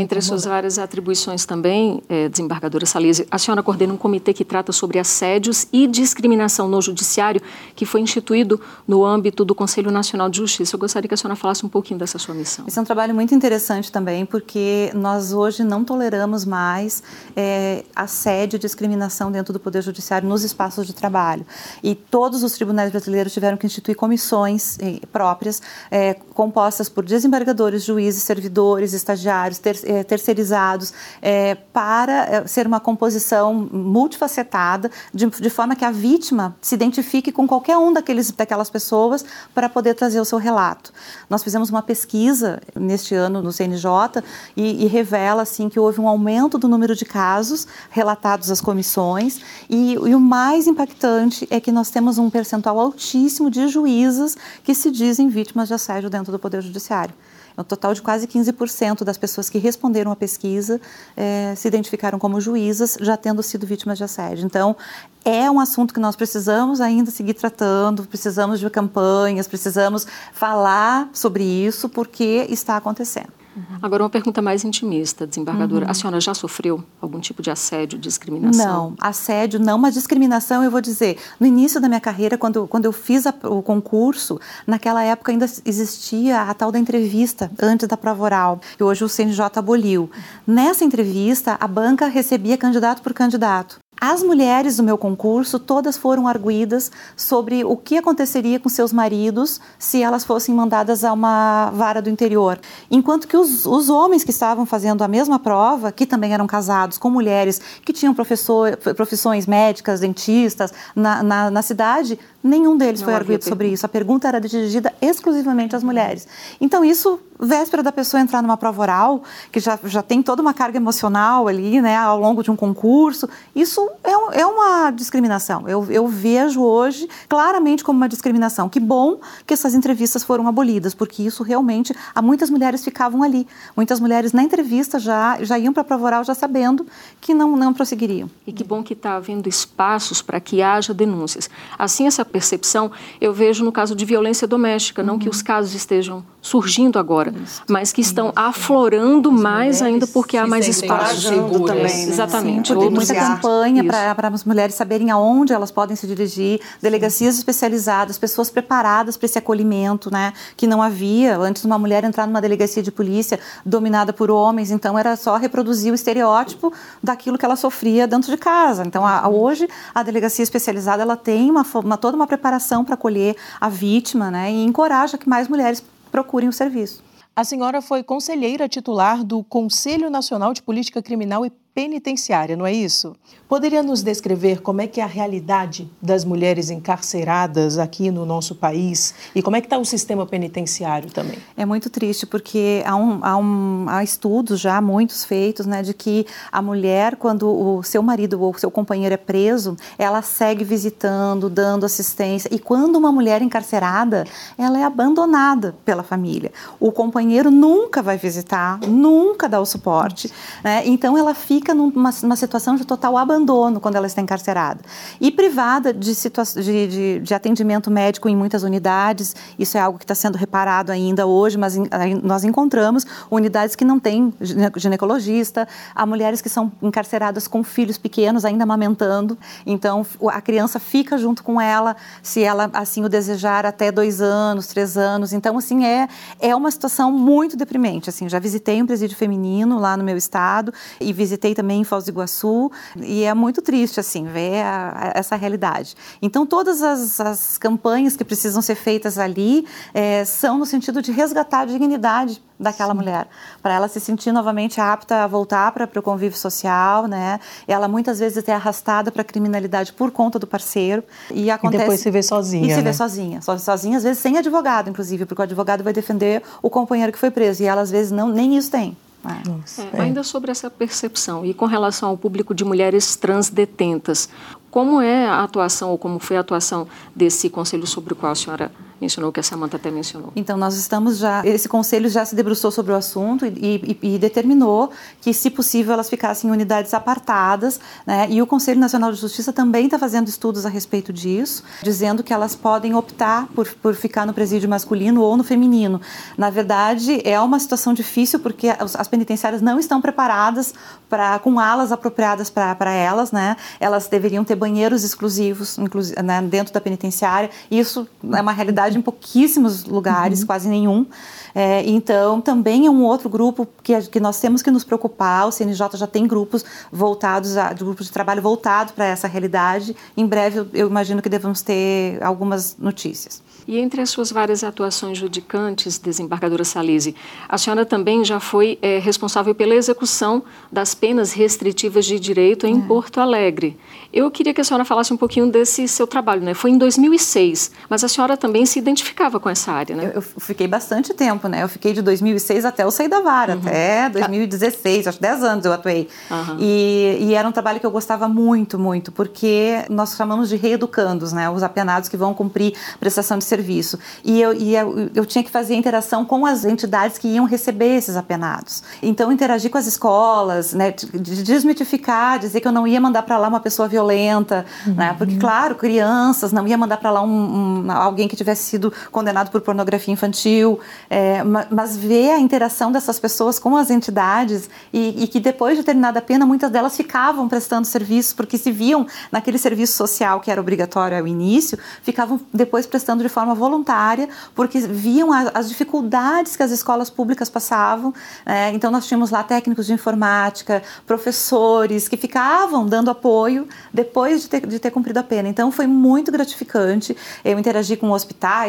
Entre 0.00 0.18
as 0.18 0.24
suas 0.24 0.44
várias 0.44 0.78
atribuições 0.78 1.44
também, 1.44 2.02
é, 2.08 2.26
desembargadora 2.26 2.86
Salese, 2.86 3.26
a 3.30 3.36
senhora 3.36 3.62
coordena 3.62 3.92
um 3.92 3.98
comitê 3.98 4.32
que 4.32 4.46
trata 4.46 4.72
sobre 4.72 4.98
assédios 4.98 5.66
e 5.70 5.86
discriminação 5.86 6.68
no 6.68 6.80
judiciário, 6.80 7.42
que 7.76 7.84
foi 7.84 8.00
instituído 8.00 8.58
no 8.88 9.04
âmbito 9.04 9.44
do 9.44 9.54
Conselho 9.54 9.90
Nacional 9.90 10.30
de 10.30 10.38
Justiça. 10.38 10.74
Eu 10.74 10.80
gostaria 10.80 11.06
que 11.06 11.12
a 11.12 11.16
senhora 11.18 11.36
falasse 11.36 11.66
um 11.66 11.68
pouquinho 11.68 12.00
dessa 12.00 12.18
sua 12.18 12.34
missão. 12.34 12.64
Esse 12.66 12.78
é 12.78 12.82
um 12.82 12.84
trabalho 12.84 13.14
muito 13.14 13.34
interessante 13.34 13.92
também, 13.92 14.24
porque 14.24 14.90
nós 14.94 15.34
hoje 15.34 15.62
não 15.62 15.84
toleramos 15.84 16.46
mais 16.46 17.02
é, 17.36 17.84
assédio 17.94 18.56
e 18.56 18.58
discriminação 18.58 19.30
dentro 19.30 19.52
do 19.52 19.60
Poder 19.60 19.82
Judiciário 19.82 20.26
nos 20.26 20.44
espaços 20.44 20.86
de 20.86 20.94
trabalho. 20.94 21.44
E 21.82 21.94
todos 21.94 22.42
os 22.42 22.52
tribunais 22.52 22.90
brasileiros 22.90 23.34
tiveram 23.34 23.58
que 23.58 23.66
instituir 23.66 23.96
comissões 23.96 24.78
eh, 24.80 25.00
próprias, 25.12 25.60
é, 25.90 26.14
compostas 26.14 26.88
por 26.88 27.04
desembargadores, 27.04 27.84
juízes, 27.84 28.22
servidores, 28.22 28.94
estagiários, 28.94 29.58
ter 29.58 29.76
é, 29.90 30.04
terceirizados 30.04 30.92
é, 31.20 31.56
para 31.56 32.12
é, 32.12 32.46
ser 32.46 32.64
uma 32.64 32.78
composição 32.78 33.68
multifacetada, 33.72 34.88
de, 35.12 35.26
de, 35.26 35.50
forma 35.50 35.74
que 35.74 35.84
a 35.84 35.90
vítima 35.90 36.56
se 36.60 36.76
identifique 36.76 37.32
com 37.32 37.46
qualquer 37.46 37.76
um 37.76 37.92
daqueles, 37.92 38.30
daquelas 38.30 38.70
pessoas 38.70 39.24
para 39.52 39.68
poder 39.68 39.94
trazer 39.94 40.20
o 40.20 40.24
seu 40.24 40.38
relato. 40.38 40.92
Nós 41.28 41.42
fizemos 41.42 41.70
uma 41.70 41.82
pesquisa 41.82 42.60
neste 42.76 43.16
ano 43.16 43.42
no 43.42 43.52
CNJ 43.52 44.22
e, 44.56 44.84
e 44.84 44.86
revela 44.86 45.42
assim 45.42 45.68
que 45.68 45.80
houve 45.80 46.00
um 46.00 46.06
aumento 46.06 46.56
do 46.56 46.68
número 46.68 46.94
de 46.94 47.04
casos 47.04 47.66
relatados 47.90 48.48
às 48.50 48.60
comissões 48.60 49.40
e, 49.68 49.94
e 49.94 50.14
o 50.14 50.20
mais 50.20 50.68
impactante 50.68 51.48
é 51.50 51.58
que 51.58 51.72
nós 51.72 51.90
temos 51.90 52.16
um 52.16 52.30
percentual 52.30 52.78
altíssimo 52.78 53.50
de 53.50 53.66
juízas 53.66 54.36
que 54.62 54.72
se 54.72 54.90
dizem 54.90 55.28
vítimas 55.28 55.66
de 55.66 55.74
assédio 55.74 56.08
dentro 56.08 56.30
do 56.30 56.38
Poder 56.38 56.62
Judiciário. 56.62 57.14
Um 57.60 57.64
total 57.64 57.92
de 57.94 58.02
quase 58.02 58.26
15% 58.26 59.04
das 59.04 59.18
pessoas 59.18 59.50
que 59.50 59.58
responderam 59.58 60.10
à 60.10 60.16
pesquisa 60.16 60.80
é, 61.16 61.54
se 61.56 61.68
identificaram 61.68 62.18
como 62.18 62.40
juízas, 62.40 62.96
já 63.00 63.16
tendo 63.16 63.42
sido 63.42 63.66
vítimas 63.66 63.98
de 63.98 64.04
assédio. 64.04 64.46
Então, 64.46 64.76
é 65.24 65.50
um 65.50 65.60
assunto 65.60 65.92
que 65.92 66.00
nós 66.00 66.16
precisamos 66.16 66.80
ainda 66.80 67.10
seguir 67.10 67.34
tratando, 67.34 68.04
precisamos 68.04 68.58
de 68.60 68.70
campanhas, 68.70 69.46
precisamos 69.46 70.06
falar 70.32 71.10
sobre 71.12 71.44
isso, 71.44 71.88
porque 71.88 72.46
está 72.48 72.76
acontecendo. 72.76 73.39
Uhum. 73.60 73.78
Agora, 73.82 74.02
uma 74.02 74.10
pergunta 74.10 74.40
mais 74.40 74.64
intimista, 74.64 75.26
desembargadora. 75.26 75.84
Uhum. 75.84 75.90
A 75.90 75.94
senhora 75.94 76.20
já 76.20 76.34
sofreu 76.34 76.82
algum 77.00 77.20
tipo 77.20 77.42
de 77.42 77.50
assédio, 77.50 77.98
discriminação? 77.98 78.90
Não, 78.90 78.94
assédio 79.00 79.60
não, 79.60 79.78
mas 79.78 79.94
discriminação 79.94 80.64
eu 80.64 80.70
vou 80.70 80.80
dizer. 80.80 81.18
No 81.38 81.46
início 81.46 81.80
da 81.80 81.88
minha 81.88 82.00
carreira, 82.00 82.38
quando, 82.38 82.66
quando 82.66 82.84
eu 82.84 82.92
fiz 82.92 83.26
a, 83.26 83.34
o 83.44 83.62
concurso, 83.62 84.40
naquela 84.66 85.02
época 85.02 85.32
ainda 85.32 85.46
existia 85.64 86.42
a 86.42 86.54
tal 86.54 86.72
da 86.72 86.78
entrevista, 86.78 87.50
antes 87.60 87.86
da 87.86 87.96
prova 87.96 88.22
oral, 88.22 88.60
que 88.76 88.82
hoje 88.82 89.04
o 89.04 89.08
CNJ 89.08 89.46
aboliu. 89.56 90.10
Nessa 90.46 90.84
entrevista, 90.84 91.56
a 91.60 91.66
banca 91.66 92.06
recebia 92.06 92.56
candidato 92.56 93.02
por 93.02 93.12
candidato. 93.12 93.78
As 94.00 94.22
mulheres 94.22 94.78
do 94.78 94.82
meu 94.82 94.96
concurso 94.96 95.58
todas 95.58 95.96
foram 95.96 96.26
arguídas 96.26 96.90
sobre 97.14 97.64
o 97.64 97.76
que 97.76 97.98
aconteceria 97.98 98.58
com 98.58 98.68
seus 98.70 98.94
maridos 98.94 99.60
se 99.78 100.02
elas 100.02 100.24
fossem 100.24 100.54
mandadas 100.54 101.04
a 101.04 101.12
uma 101.12 101.70
vara 101.74 102.00
do 102.00 102.08
interior. 102.08 102.58
Enquanto 102.90 103.28
que 103.28 103.36
os, 103.36 103.66
os 103.66 103.90
homens 103.90 104.24
que 104.24 104.30
estavam 104.30 104.64
fazendo 104.64 105.02
a 105.02 105.08
mesma 105.08 105.38
prova, 105.38 105.92
que 105.92 106.06
também 106.06 106.32
eram 106.32 106.46
casados 106.46 106.96
com 106.96 107.10
mulheres 107.10 107.60
que 107.84 107.92
tinham 107.92 108.14
professor, 108.14 108.74
profissões 108.96 109.46
médicas, 109.46 110.00
dentistas 110.00 110.72
na, 110.96 111.22
na, 111.22 111.50
na 111.50 111.60
cidade, 111.60 112.18
nenhum 112.42 112.78
deles 112.78 113.00
Não 113.02 113.06
foi 113.06 113.14
arguído 113.14 113.44
sobre 113.44 113.68
isso. 113.68 113.84
A 113.84 113.88
pergunta 113.88 114.28
era 114.28 114.40
dirigida 114.40 114.94
exclusivamente 115.02 115.76
às 115.76 115.82
mulheres. 115.82 116.26
Então, 116.58 116.82
isso, 116.82 117.20
véspera 117.40 117.82
da 117.82 117.90
pessoa 117.90 118.20
entrar 118.20 118.42
numa 118.42 118.56
prova 118.56 118.82
oral, 118.82 119.22
que 119.50 119.60
já, 119.60 119.78
já 119.84 120.02
tem 120.02 120.22
toda 120.22 120.42
uma 120.42 120.52
carga 120.52 120.76
emocional 120.76 121.48
ali, 121.48 121.80
né, 121.80 121.96
ao 121.96 122.18
longo 122.18 122.42
de 122.42 122.50
um 122.50 122.56
concurso, 122.56 123.28
isso 123.54 123.88
é, 124.04 124.40
é 124.40 124.46
uma 124.46 124.90
discriminação. 124.90 125.68
Eu, 125.68 125.86
eu 125.90 126.06
vejo 126.06 126.62
hoje 126.62 127.08
claramente 127.28 127.82
como 127.82 127.96
uma 127.96 128.08
discriminação. 128.08 128.68
Que 128.68 128.80
bom 128.80 129.18
que 129.46 129.54
essas 129.54 129.74
entrevistas 129.74 130.22
foram 130.22 130.46
abolidas, 130.46 130.94
porque 130.94 131.22
isso 131.22 131.42
realmente, 131.42 131.94
há 132.14 132.22
muitas 132.22 132.50
mulheres 132.50 132.84
ficavam 132.84 133.22
ali. 133.22 133.46
Muitas 133.76 134.00
mulheres 134.00 134.32
na 134.32 134.42
entrevista 134.42 134.98
já, 134.98 135.42
já 135.42 135.58
iam 135.58 135.72
para 135.72 135.82
a 135.82 135.84
prova 135.84 136.04
oral 136.04 136.24
já 136.24 136.34
sabendo 136.34 136.86
que 137.20 137.34
não, 137.34 137.56
não 137.56 137.72
prosseguiriam. 137.72 138.28
E 138.46 138.52
que 138.52 138.64
bom 138.64 138.82
que 138.82 138.92
está 138.92 139.16
havendo 139.16 139.48
espaços 139.48 140.22
para 140.22 140.40
que 140.40 140.62
haja 140.62 140.92
denúncias. 140.92 141.48
Assim, 141.78 142.06
essa 142.06 142.24
percepção 142.24 142.90
eu 143.20 143.32
vejo 143.32 143.64
no 143.64 143.72
caso 143.72 143.94
de 143.94 144.04
violência 144.04 144.46
doméstica, 144.46 145.02
uhum. 145.02 145.06
não 145.08 145.18
que 145.18 145.26
uhum. 145.26 145.30
os 145.30 145.42
casos 145.42 145.74
estejam 145.74 146.24
surgindo 146.40 146.98
agora, 146.98 147.29
Isso. 147.38 147.62
mas 147.68 147.92
que 147.92 148.00
estão 148.00 148.32
aflorando 148.34 149.30
As 149.30 149.40
mais 149.40 149.82
ainda 149.82 150.06
porque 150.06 150.36
há 150.36 150.46
mais 150.46 150.66
espaço. 150.66 151.30
Também, 151.30 152.06
né? 152.06 152.12
Exatamente. 152.12 152.74
Tem 152.74 152.90
muita 152.90 153.14
campanha 153.14 153.84
para 153.84 154.28
as 154.28 154.44
mulheres 154.44 154.74
saberem 154.74 155.10
aonde 155.10 155.52
elas 155.52 155.70
podem 155.70 155.96
se 155.96 156.06
dirigir, 156.06 156.60
delegacias 156.80 157.34
Sim. 157.34 157.40
especializadas, 157.40 158.18
pessoas 158.18 158.50
preparadas 158.50 159.16
para 159.16 159.26
esse 159.26 159.38
acolhimento, 159.38 160.10
né? 160.10 160.32
Que 160.56 160.66
não 160.66 160.82
havia 160.82 161.36
antes 161.38 161.64
uma 161.64 161.78
mulher 161.78 162.04
entrar 162.04 162.26
numa 162.26 162.40
delegacia 162.40 162.82
de 162.82 162.90
polícia 162.90 163.38
dominada 163.64 164.12
por 164.12 164.30
homens, 164.30 164.70
então 164.70 164.98
era 164.98 165.16
só 165.16 165.36
reproduzir 165.36 165.92
o 165.92 165.94
estereótipo 165.94 166.72
daquilo 167.02 167.38
que 167.38 167.44
ela 167.44 167.56
sofria 167.56 168.06
dentro 168.06 168.30
de 168.30 168.36
casa. 168.36 168.82
Então 168.86 169.06
a, 169.06 169.28
hoje 169.28 169.68
a 169.94 170.02
delegacia 170.02 170.42
especializada 170.42 171.02
ela 171.02 171.16
tem 171.16 171.50
uma, 171.50 171.64
uma 171.74 171.96
toda 171.96 172.16
uma 172.16 172.26
preparação 172.26 172.84
para 172.84 172.94
acolher 172.94 173.36
a 173.60 173.68
vítima, 173.68 174.30
né? 174.30 174.50
E 174.50 174.64
encoraja 174.64 175.18
que 175.18 175.28
mais 175.28 175.48
mulheres 175.48 175.82
procurem 176.10 176.48
o 176.48 176.52
serviço. 176.52 177.09
A 177.40 177.44
senhora 177.44 177.80
foi 177.80 178.02
conselheira 178.02 178.68
titular 178.68 179.24
do 179.24 179.42
Conselho 179.42 180.10
Nacional 180.10 180.52
de 180.52 180.60
Política 180.60 181.00
Criminal 181.00 181.46
e 181.46 181.50
penitenciária, 181.80 182.54
não 182.58 182.66
é 182.66 182.72
isso? 182.74 183.16
Poderia 183.48 183.82
nos 183.82 184.02
descrever 184.02 184.60
como 184.60 184.82
é 184.82 184.86
que 184.86 185.00
é 185.00 185.02
a 185.02 185.06
realidade 185.06 185.90
das 186.00 186.26
mulheres 186.26 186.68
encarceradas 186.68 187.78
aqui 187.78 188.10
no 188.10 188.26
nosso 188.26 188.54
país 188.54 189.14
e 189.34 189.42
como 189.42 189.56
é 189.56 189.60
que 189.60 189.66
está 189.66 189.78
o 189.78 189.84
sistema 189.84 190.26
penitenciário 190.26 191.10
também? 191.10 191.38
É 191.56 191.64
muito 191.64 191.88
triste 191.88 192.26
porque 192.26 192.82
há, 192.84 192.94
um, 192.94 193.24
há, 193.24 193.36
um, 193.36 193.86
há 193.88 194.04
estudos 194.04 194.60
já 194.60 194.80
muitos 194.80 195.24
feitos, 195.24 195.64
né, 195.64 195.82
de 195.82 195.94
que 195.94 196.26
a 196.52 196.60
mulher 196.60 197.16
quando 197.16 197.48
o 197.48 197.82
seu 197.82 198.02
marido 198.02 198.40
ou 198.40 198.54
o 198.54 198.58
seu 198.58 198.70
companheiro 198.70 199.14
é 199.14 199.16
preso, 199.16 199.74
ela 199.98 200.20
segue 200.20 200.62
visitando, 200.62 201.48
dando 201.48 201.86
assistência 201.86 202.48
e 202.52 202.58
quando 202.58 202.96
uma 202.96 203.10
mulher 203.10 203.40
encarcerada, 203.40 204.26
ela 204.58 204.78
é 204.78 204.84
abandonada 204.84 205.74
pela 205.84 206.02
família. 206.02 206.52
O 206.78 206.92
companheiro 206.92 207.50
nunca 207.50 208.02
vai 208.02 208.18
visitar, 208.18 208.78
nunca 208.86 209.48
dá 209.48 209.58
o 209.60 209.66
suporte, 209.66 210.30
né? 210.62 210.86
Então 210.86 211.16
ela 211.16 211.34
fica 211.34 211.69
numa, 211.74 212.10
numa 212.22 212.36
situação 212.36 212.76
de 212.76 212.84
total 212.84 213.16
abandono 213.16 213.80
quando 213.80 213.96
ela 213.96 214.06
está 214.06 214.20
encarcerada. 214.20 214.80
E 215.20 215.30
privada 215.30 215.92
de, 215.92 216.12
de, 216.14 216.86
de, 216.86 217.20
de 217.20 217.34
atendimento 217.34 217.90
médico 217.90 218.28
em 218.28 218.36
muitas 218.36 218.62
unidades, 218.62 219.34
isso 219.58 219.76
é 219.76 219.80
algo 219.80 219.98
que 219.98 220.04
está 220.04 220.14
sendo 220.14 220.36
reparado 220.36 220.92
ainda 220.92 221.26
hoje, 221.26 221.56
mas 221.56 221.76
nós 222.22 222.44
encontramos 222.44 223.06
unidades 223.30 223.76
que 223.76 223.84
não 223.84 223.98
têm 223.98 224.32
ginecologista, 224.76 225.68
há 225.94 226.04
mulheres 226.06 226.40
que 226.40 226.48
são 226.48 226.72
encarceradas 226.82 227.46
com 227.46 227.62
filhos 227.62 227.98
pequenos 227.98 228.44
ainda 228.44 228.64
amamentando, 228.64 229.38
então 229.66 230.04
a 230.28 230.40
criança 230.40 230.78
fica 230.78 231.16
junto 231.18 231.42
com 231.42 231.60
ela, 231.60 231.96
se 232.22 232.42
ela 232.42 232.70
assim 232.72 233.04
o 233.04 233.08
desejar, 233.08 233.66
até 233.66 233.92
dois 233.92 234.20
anos, 234.20 234.66
três 234.66 234.96
anos. 234.96 235.32
Então, 235.32 235.56
assim, 235.58 235.84
é, 235.84 236.08
é 236.38 236.54
uma 236.54 236.70
situação 236.70 237.12
muito 237.12 237.56
deprimente. 237.56 238.08
Assim, 238.08 238.28
já 238.28 238.38
visitei 238.38 238.82
um 238.82 238.86
presídio 238.86 239.16
feminino 239.16 239.78
lá 239.78 239.96
no 239.96 240.04
meu 240.04 240.16
estado 240.16 240.72
e 241.00 241.12
visitei 241.12 241.49
também 241.54 241.80
em 241.80 241.84
Foz 241.84 242.04
do 242.04 242.10
Iguaçu 242.10 242.70
e 242.96 243.24
é 243.24 243.34
muito 243.34 243.62
triste, 243.62 244.00
assim, 244.00 244.24
ver 244.24 244.62
a, 244.62 245.12
a, 245.14 245.18
essa 245.18 245.36
realidade. 245.36 245.94
Então, 246.20 246.46
todas 246.46 246.82
as, 246.82 247.20
as, 247.20 247.58
campanhas 247.58 248.16
que 248.16 248.24
precisam 248.24 248.62
ser 248.62 248.74
feitas 248.74 249.18
ali 249.18 249.66
é, 249.92 250.24
são 250.24 250.58
no 250.58 250.66
sentido 250.66 251.02
de 251.02 251.12
resgatar 251.12 251.60
a 251.60 251.64
dignidade 251.64 252.42
daquela 252.58 252.92
Sim. 252.92 252.98
mulher, 252.98 253.26
para 253.62 253.74
ela 253.74 253.88
se 253.88 253.98
sentir 253.98 254.32
novamente 254.32 254.80
apta 254.80 255.24
a 255.24 255.26
voltar 255.26 255.72
para 255.72 255.88
o 255.98 256.02
convívio 256.02 256.36
social, 256.36 257.06
né? 257.06 257.40
Ela 257.66 257.88
muitas 257.88 258.18
vezes 258.18 258.46
é 258.46 258.52
arrastada 258.52 259.10
para 259.10 259.22
a 259.22 259.24
criminalidade 259.24 259.94
por 259.94 260.10
conta 260.10 260.38
do 260.38 260.46
parceiro 260.46 261.02
e 261.30 261.50
acontece 261.50 261.76
e 261.76 261.80
depois 261.80 262.00
se 262.00 262.10
vê 262.10 262.22
sozinha. 262.22 262.66
E 262.66 262.68
né? 262.68 262.74
se 262.74 262.82
vê 262.82 262.92
sozinha, 262.92 263.40
sozinha 263.40 263.96
às 263.96 264.02
vezes 264.02 264.18
sem 264.18 264.36
advogado, 264.36 264.90
inclusive, 264.90 265.24
porque 265.24 265.40
o 265.40 265.44
advogado 265.44 265.82
vai 265.82 265.92
defender 265.92 266.42
o 266.62 266.68
companheiro 266.68 267.10
que 267.10 267.18
foi 267.18 267.30
preso 267.30 267.62
e 267.62 267.66
ela 267.66 267.80
às 267.80 267.90
vezes 267.90 268.12
não 268.12 268.28
nem 268.28 268.56
isso 268.56 268.70
tem. 268.70 268.96
É. 269.24 269.96
É, 269.96 270.00
ainda 270.02 270.22
sobre 270.22 270.50
essa 270.50 270.70
percepção 270.70 271.44
e 271.44 271.52
com 271.52 271.66
relação 271.66 272.08
ao 272.08 272.16
público 272.16 272.54
de 272.54 272.64
mulheres 272.64 273.16
trans 273.16 273.50
detentas, 273.50 274.28
como 274.70 275.00
é 275.00 275.26
a 275.26 275.42
atuação 275.42 275.90
ou 275.90 275.98
como 275.98 276.18
foi 276.18 276.36
a 276.36 276.40
atuação 276.40 276.86
desse 277.14 277.50
conselho 277.50 277.86
sobre 277.86 278.12
o 278.12 278.16
qual 278.16 278.32
a 278.32 278.34
senhora 278.34 278.72
mencionou, 279.00 279.32
que 279.32 279.40
a 279.40 279.42
Samanta 279.42 279.76
até 279.76 279.90
mencionou. 279.90 280.32
Então, 280.36 280.56
nós 280.56 280.76
estamos 280.76 281.18
já, 281.18 281.42
esse 281.44 281.68
conselho 281.68 282.08
já 282.08 282.24
se 282.24 282.34
debruçou 282.34 282.70
sobre 282.70 282.92
o 282.92 282.96
assunto 282.96 283.46
e, 283.46 283.98
e, 284.02 284.14
e 284.14 284.18
determinou 284.18 284.90
que, 285.20 285.32
se 285.32 285.50
possível, 285.50 285.92
elas 285.94 286.10
ficassem 286.10 286.50
em 286.50 286.52
unidades 286.52 286.92
apartadas, 286.94 287.80
né? 288.06 288.26
E 288.30 288.42
o 288.42 288.46
Conselho 288.46 288.78
Nacional 288.80 289.12
de 289.12 289.18
Justiça 289.18 289.52
também 289.52 289.86
está 289.86 289.98
fazendo 289.98 290.28
estudos 290.28 290.66
a 290.66 290.68
respeito 290.68 291.12
disso, 291.12 291.64
dizendo 291.82 292.22
que 292.22 292.32
elas 292.32 292.54
podem 292.54 292.94
optar 292.94 293.46
por, 293.54 293.66
por 293.74 293.94
ficar 293.94 294.26
no 294.26 294.34
presídio 294.34 294.68
masculino 294.68 295.22
ou 295.22 295.36
no 295.36 295.44
feminino. 295.44 296.00
Na 296.36 296.50
verdade, 296.50 297.20
é 297.24 297.40
uma 297.40 297.58
situação 297.58 297.94
difícil 297.94 298.38
porque 298.40 298.68
as, 298.68 298.96
as 298.96 299.08
penitenciárias 299.08 299.62
não 299.62 299.78
estão 299.78 300.00
preparadas 300.00 300.74
para 301.08 301.38
com 301.40 301.58
alas 301.58 301.90
apropriadas 301.90 302.48
para 302.50 302.92
elas, 302.92 303.32
né? 303.32 303.56
Elas 303.80 304.06
deveriam 304.08 304.44
ter 304.44 304.54
banheiros 304.54 305.02
exclusivos, 305.04 305.76
né, 306.22 306.40
dentro 306.42 306.72
da 306.72 306.80
penitenciária. 306.80 307.50
Isso 307.70 308.08
é 308.32 308.40
uma 308.40 308.52
realidade 308.52 308.89
verdade, 308.90 308.98
em 308.98 309.02
pouquíssimos 309.02 309.84
lugares, 309.84 310.40
uhum. 310.40 310.46
quase 310.46 310.68
nenhum. 310.68 311.06
É, 311.54 311.82
então, 311.88 312.40
também 312.40 312.86
é 312.86 312.90
um 312.90 313.02
outro 313.02 313.28
grupo 313.28 313.66
que, 313.82 313.98
que 314.02 314.20
nós 314.20 314.40
temos 314.40 314.62
que 314.62 314.70
nos 314.70 314.84
preocupar. 314.84 315.48
O 315.48 315.52
CNJ 315.52 315.96
já 315.96 316.06
tem 316.06 316.26
grupos 316.26 316.64
voltados, 316.92 317.56
a, 317.56 317.72
grupos 317.72 318.06
de 318.06 318.12
trabalho 318.12 318.42
voltado 318.42 318.92
para 318.92 319.06
essa 319.06 319.26
realidade. 319.26 319.96
Em 320.16 320.26
breve, 320.26 320.60
eu, 320.60 320.66
eu 320.72 320.88
imagino 320.88 321.22
que 321.22 321.28
devemos 321.28 321.62
ter 321.62 322.22
algumas 322.22 322.76
notícias. 322.78 323.42
E 323.66 323.78
entre 323.78 324.00
as 324.00 324.10
suas 324.10 324.32
várias 324.32 324.64
atuações 324.64 325.18
judicantes, 325.18 325.98
desembargadora 325.98 326.64
Salise, 326.64 327.14
a 327.48 327.58
senhora 327.58 327.84
também 327.84 328.24
já 328.24 328.40
foi 328.40 328.78
é, 328.82 328.98
responsável 328.98 329.54
pela 329.54 329.74
execução 329.74 330.42
das 330.72 330.94
penas 330.94 331.32
restritivas 331.32 332.04
de 332.06 332.18
direito 332.18 332.66
em 332.66 332.78
é. 332.78 332.80
Porto 332.82 333.20
Alegre. 333.20 333.78
Eu 334.12 334.30
queria 334.30 334.52
que 334.52 334.60
a 334.60 334.64
senhora 334.64 334.84
falasse 334.84 335.12
um 335.12 335.16
pouquinho 335.16 335.50
desse 335.50 335.86
seu 335.86 336.06
trabalho, 336.06 336.42
né? 336.42 336.54
Foi 336.54 336.70
em 336.70 336.78
2006, 336.78 337.70
mas 337.88 338.02
a 338.02 338.08
senhora 338.08 338.36
também 338.36 338.66
se 338.66 338.79
identificava 338.80 339.38
com 339.38 339.48
essa 339.48 339.72
área, 339.72 339.94
né? 339.94 340.04
Eu, 340.06 340.12
eu 340.16 340.22
fiquei 340.22 340.66
bastante 340.66 341.14
tempo, 341.14 341.48
né? 341.48 341.62
Eu 341.62 341.68
fiquei 341.68 341.92
de 341.92 342.02
2006 342.02 342.64
até 342.64 342.84
eu 342.84 342.90
sair 342.90 343.08
da 343.08 343.20
vara, 343.20 343.54
uhum. 343.54 343.60
até 343.60 344.08
2016, 344.10 345.06
acho 345.06 345.20
10 345.20 345.42
anos 345.44 345.64
eu 345.64 345.72
atuei. 345.72 346.08
Uhum. 346.30 346.56
E, 346.58 347.18
e, 347.20 347.34
era 347.34 347.48
um 347.48 347.52
trabalho 347.52 347.78
que 347.80 347.86
eu 347.86 347.90
gostava 347.90 348.28
muito, 348.28 348.78
muito, 348.78 349.12
porque 349.12 349.84
nós 349.88 350.16
chamamos 350.16 350.48
de 350.48 350.56
reeducandos, 350.56 351.32
né? 351.32 351.48
Os 351.48 351.62
apenados 351.62 352.08
que 352.08 352.16
vão 352.16 352.34
cumprir 352.34 352.74
prestação 352.98 353.38
de 353.38 353.44
serviço. 353.44 353.98
E 354.24 354.40
eu, 354.40 354.52
e 354.52 354.74
eu, 354.74 355.10
eu 355.14 355.26
tinha 355.26 355.44
que 355.44 355.50
fazer 355.50 355.74
interação 355.74 356.24
com 356.24 356.44
as 356.46 356.64
entidades 356.64 357.18
que 357.18 357.28
iam 357.28 357.44
receber 357.44 357.96
esses 357.96 358.16
apenados. 358.16 358.82
Então, 359.02 359.30
interagir 359.32 359.70
com 359.70 359.78
as 359.78 359.86
escolas, 359.86 360.72
né, 360.72 360.92
de 360.92 361.42
desmitificar, 361.42 362.38
dizer 362.38 362.60
que 362.60 362.68
eu 362.68 362.72
não 362.72 362.86
ia 362.86 363.00
mandar 363.00 363.22
para 363.22 363.38
lá 363.38 363.48
uma 363.48 363.60
pessoa 363.60 363.88
violenta, 363.88 364.64
uhum. 364.86 364.94
né, 364.94 365.14
porque, 365.16 365.36
claro, 365.36 365.74
crianças, 365.74 366.52
não 366.52 366.66
ia 366.66 366.78
mandar 366.78 366.96
para 366.96 367.10
lá 367.10 367.22
um, 367.22 367.86
um, 367.86 367.92
alguém 367.92 368.28
que 368.28 368.36
tivesse 368.36 368.69
sido 368.70 368.92
condenado 369.10 369.50
por 369.50 369.60
pornografia 369.60 370.12
infantil, 370.14 370.80
é, 371.08 371.42
mas 371.42 371.96
ver 371.96 372.30
a 372.30 372.38
interação 372.38 372.92
dessas 372.92 373.18
pessoas 373.18 373.58
com 373.58 373.76
as 373.76 373.90
entidades 373.90 374.70
e, 374.92 375.24
e 375.24 375.26
que 375.26 375.40
depois 375.40 375.76
de 375.76 375.84
terminada 375.84 376.18
a 376.18 376.22
pena, 376.22 376.46
muitas 376.46 376.70
delas 376.70 376.96
ficavam 376.96 377.48
prestando 377.48 377.86
serviço, 377.86 378.36
porque 378.36 378.56
se 378.56 378.70
viam 378.70 379.06
naquele 379.30 379.58
serviço 379.58 379.94
social 379.94 380.40
que 380.40 380.50
era 380.50 380.60
obrigatório 380.60 381.18
ao 381.18 381.26
início, 381.26 381.78
ficavam 382.02 382.40
depois 382.52 382.86
prestando 382.86 383.22
de 383.22 383.28
forma 383.28 383.54
voluntária, 383.54 384.28
porque 384.54 384.78
viam 384.80 385.32
as, 385.32 385.68
dificuldades 385.68 386.56
que 386.56 386.62
as 386.62 386.70
escolas 386.70 387.10
públicas 387.10 387.48
passavam. 387.48 388.14
É, 388.44 388.70
então, 388.70 388.90
nós 388.90 389.06
tínhamos 389.06 389.30
lá 389.30 389.42
técnicos 389.42 389.86
de 389.86 389.92
informática, 389.92 390.82
professores 391.06 392.08
que 392.08 392.16
ficavam 392.16 392.86
dando 392.86 393.10
apoio 393.10 393.68
depois 393.92 394.42
de 394.42 394.48
ter, 394.48 394.66
de 394.66 394.78
ter 394.78 394.90
cumprido 394.90 395.18
a 395.18 395.22
pena. 395.22 395.48
Então, 395.48 395.70
foi 395.70 395.86
muito 395.86 396.30
gratificante. 396.30 397.16
Eu 397.44 397.58
interagi 397.58 397.96
com 397.96 398.08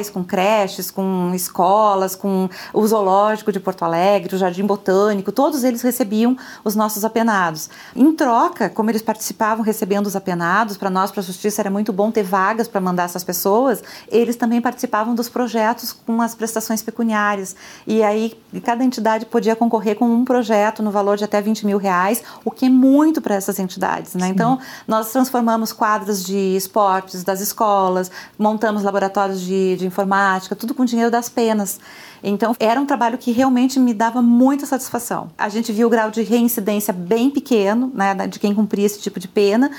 com 0.09 0.23
creches, 0.23 0.89
com 0.89 1.31
escolas, 1.33 2.15
com 2.15 2.49
o 2.73 2.87
Zoológico 2.87 3.51
de 3.51 3.59
Porto 3.59 3.83
Alegre, 3.83 4.35
o 4.35 4.37
Jardim 4.37 4.65
Botânico, 4.65 5.31
todos 5.31 5.63
eles 5.63 5.81
recebiam 5.81 6.37
os 6.63 6.75
nossos 6.75 7.03
apenados. 7.03 7.69
Em 7.95 8.13
troca, 8.13 8.69
como 8.69 8.89
eles 8.89 9.01
participavam 9.01 9.63
recebendo 9.63 10.07
os 10.07 10.15
apenados, 10.15 10.77
para 10.77 10.89
nós, 10.89 11.11
para 11.11 11.21
a 11.21 11.23
Justiça, 11.23 11.61
era 11.61 11.69
muito 11.69 11.91
bom 11.91 12.11
ter 12.11 12.23
vagas 12.23 12.67
para 12.67 12.79
mandar 12.79 13.03
essas 13.03 13.23
pessoas, 13.23 13.83
eles 14.07 14.35
também 14.35 14.61
participavam 14.61 15.13
dos 15.13 15.27
projetos 15.27 15.91
com 15.91 16.21
as 16.21 16.33
prestações 16.33 16.81
pecuniárias. 16.81 17.55
E 17.85 18.03
aí 18.03 18.37
cada 18.63 18.83
entidade 18.83 19.25
podia 19.25 19.55
concorrer 19.55 19.95
com 19.95 20.05
um 20.05 20.23
projeto 20.23 20.83
no 20.83 20.91
valor 20.91 21.17
de 21.17 21.23
até 21.23 21.41
20 21.41 21.65
mil 21.65 21.77
reais, 21.77 22.23
o 22.45 22.51
que 22.51 22.65
é 22.65 22.69
muito 22.69 23.21
para 23.21 23.35
essas 23.35 23.59
entidades. 23.59 24.15
Né? 24.15 24.27
Então, 24.27 24.59
nós 24.87 25.11
transformamos 25.11 25.73
quadros 25.73 26.23
de 26.23 26.55
esportes 26.55 27.23
das 27.23 27.41
escolas, 27.41 28.11
montamos 28.37 28.83
laboratórios 28.83 29.41
de, 29.41 29.75
de 29.81 29.87
informática, 29.87 30.55
tudo 30.55 30.73
com 30.73 30.85
dinheiro 30.85 31.11
das 31.11 31.27
penas. 31.27 31.79
Então, 32.23 32.55
era 32.59 32.79
um 32.79 32.85
trabalho 32.85 33.17
que 33.17 33.31
realmente 33.31 33.79
me 33.79 33.93
dava 33.93 34.21
muita 34.21 34.65
satisfação. 34.65 35.31
A 35.37 35.49
gente 35.49 35.71
viu 35.71 35.87
o 35.87 35.89
grau 35.89 36.11
de 36.11 36.21
reincidência 36.21 36.93
bem 36.93 37.29
pequeno, 37.31 37.91
né, 37.93 38.13
de 38.27 38.39
quem 38.39 38.53
cumpria 38.53 38.85
esse 38.85 38.99
tipo 38.99 39.19
de 39.19 39.27
pena, 39.27 39.71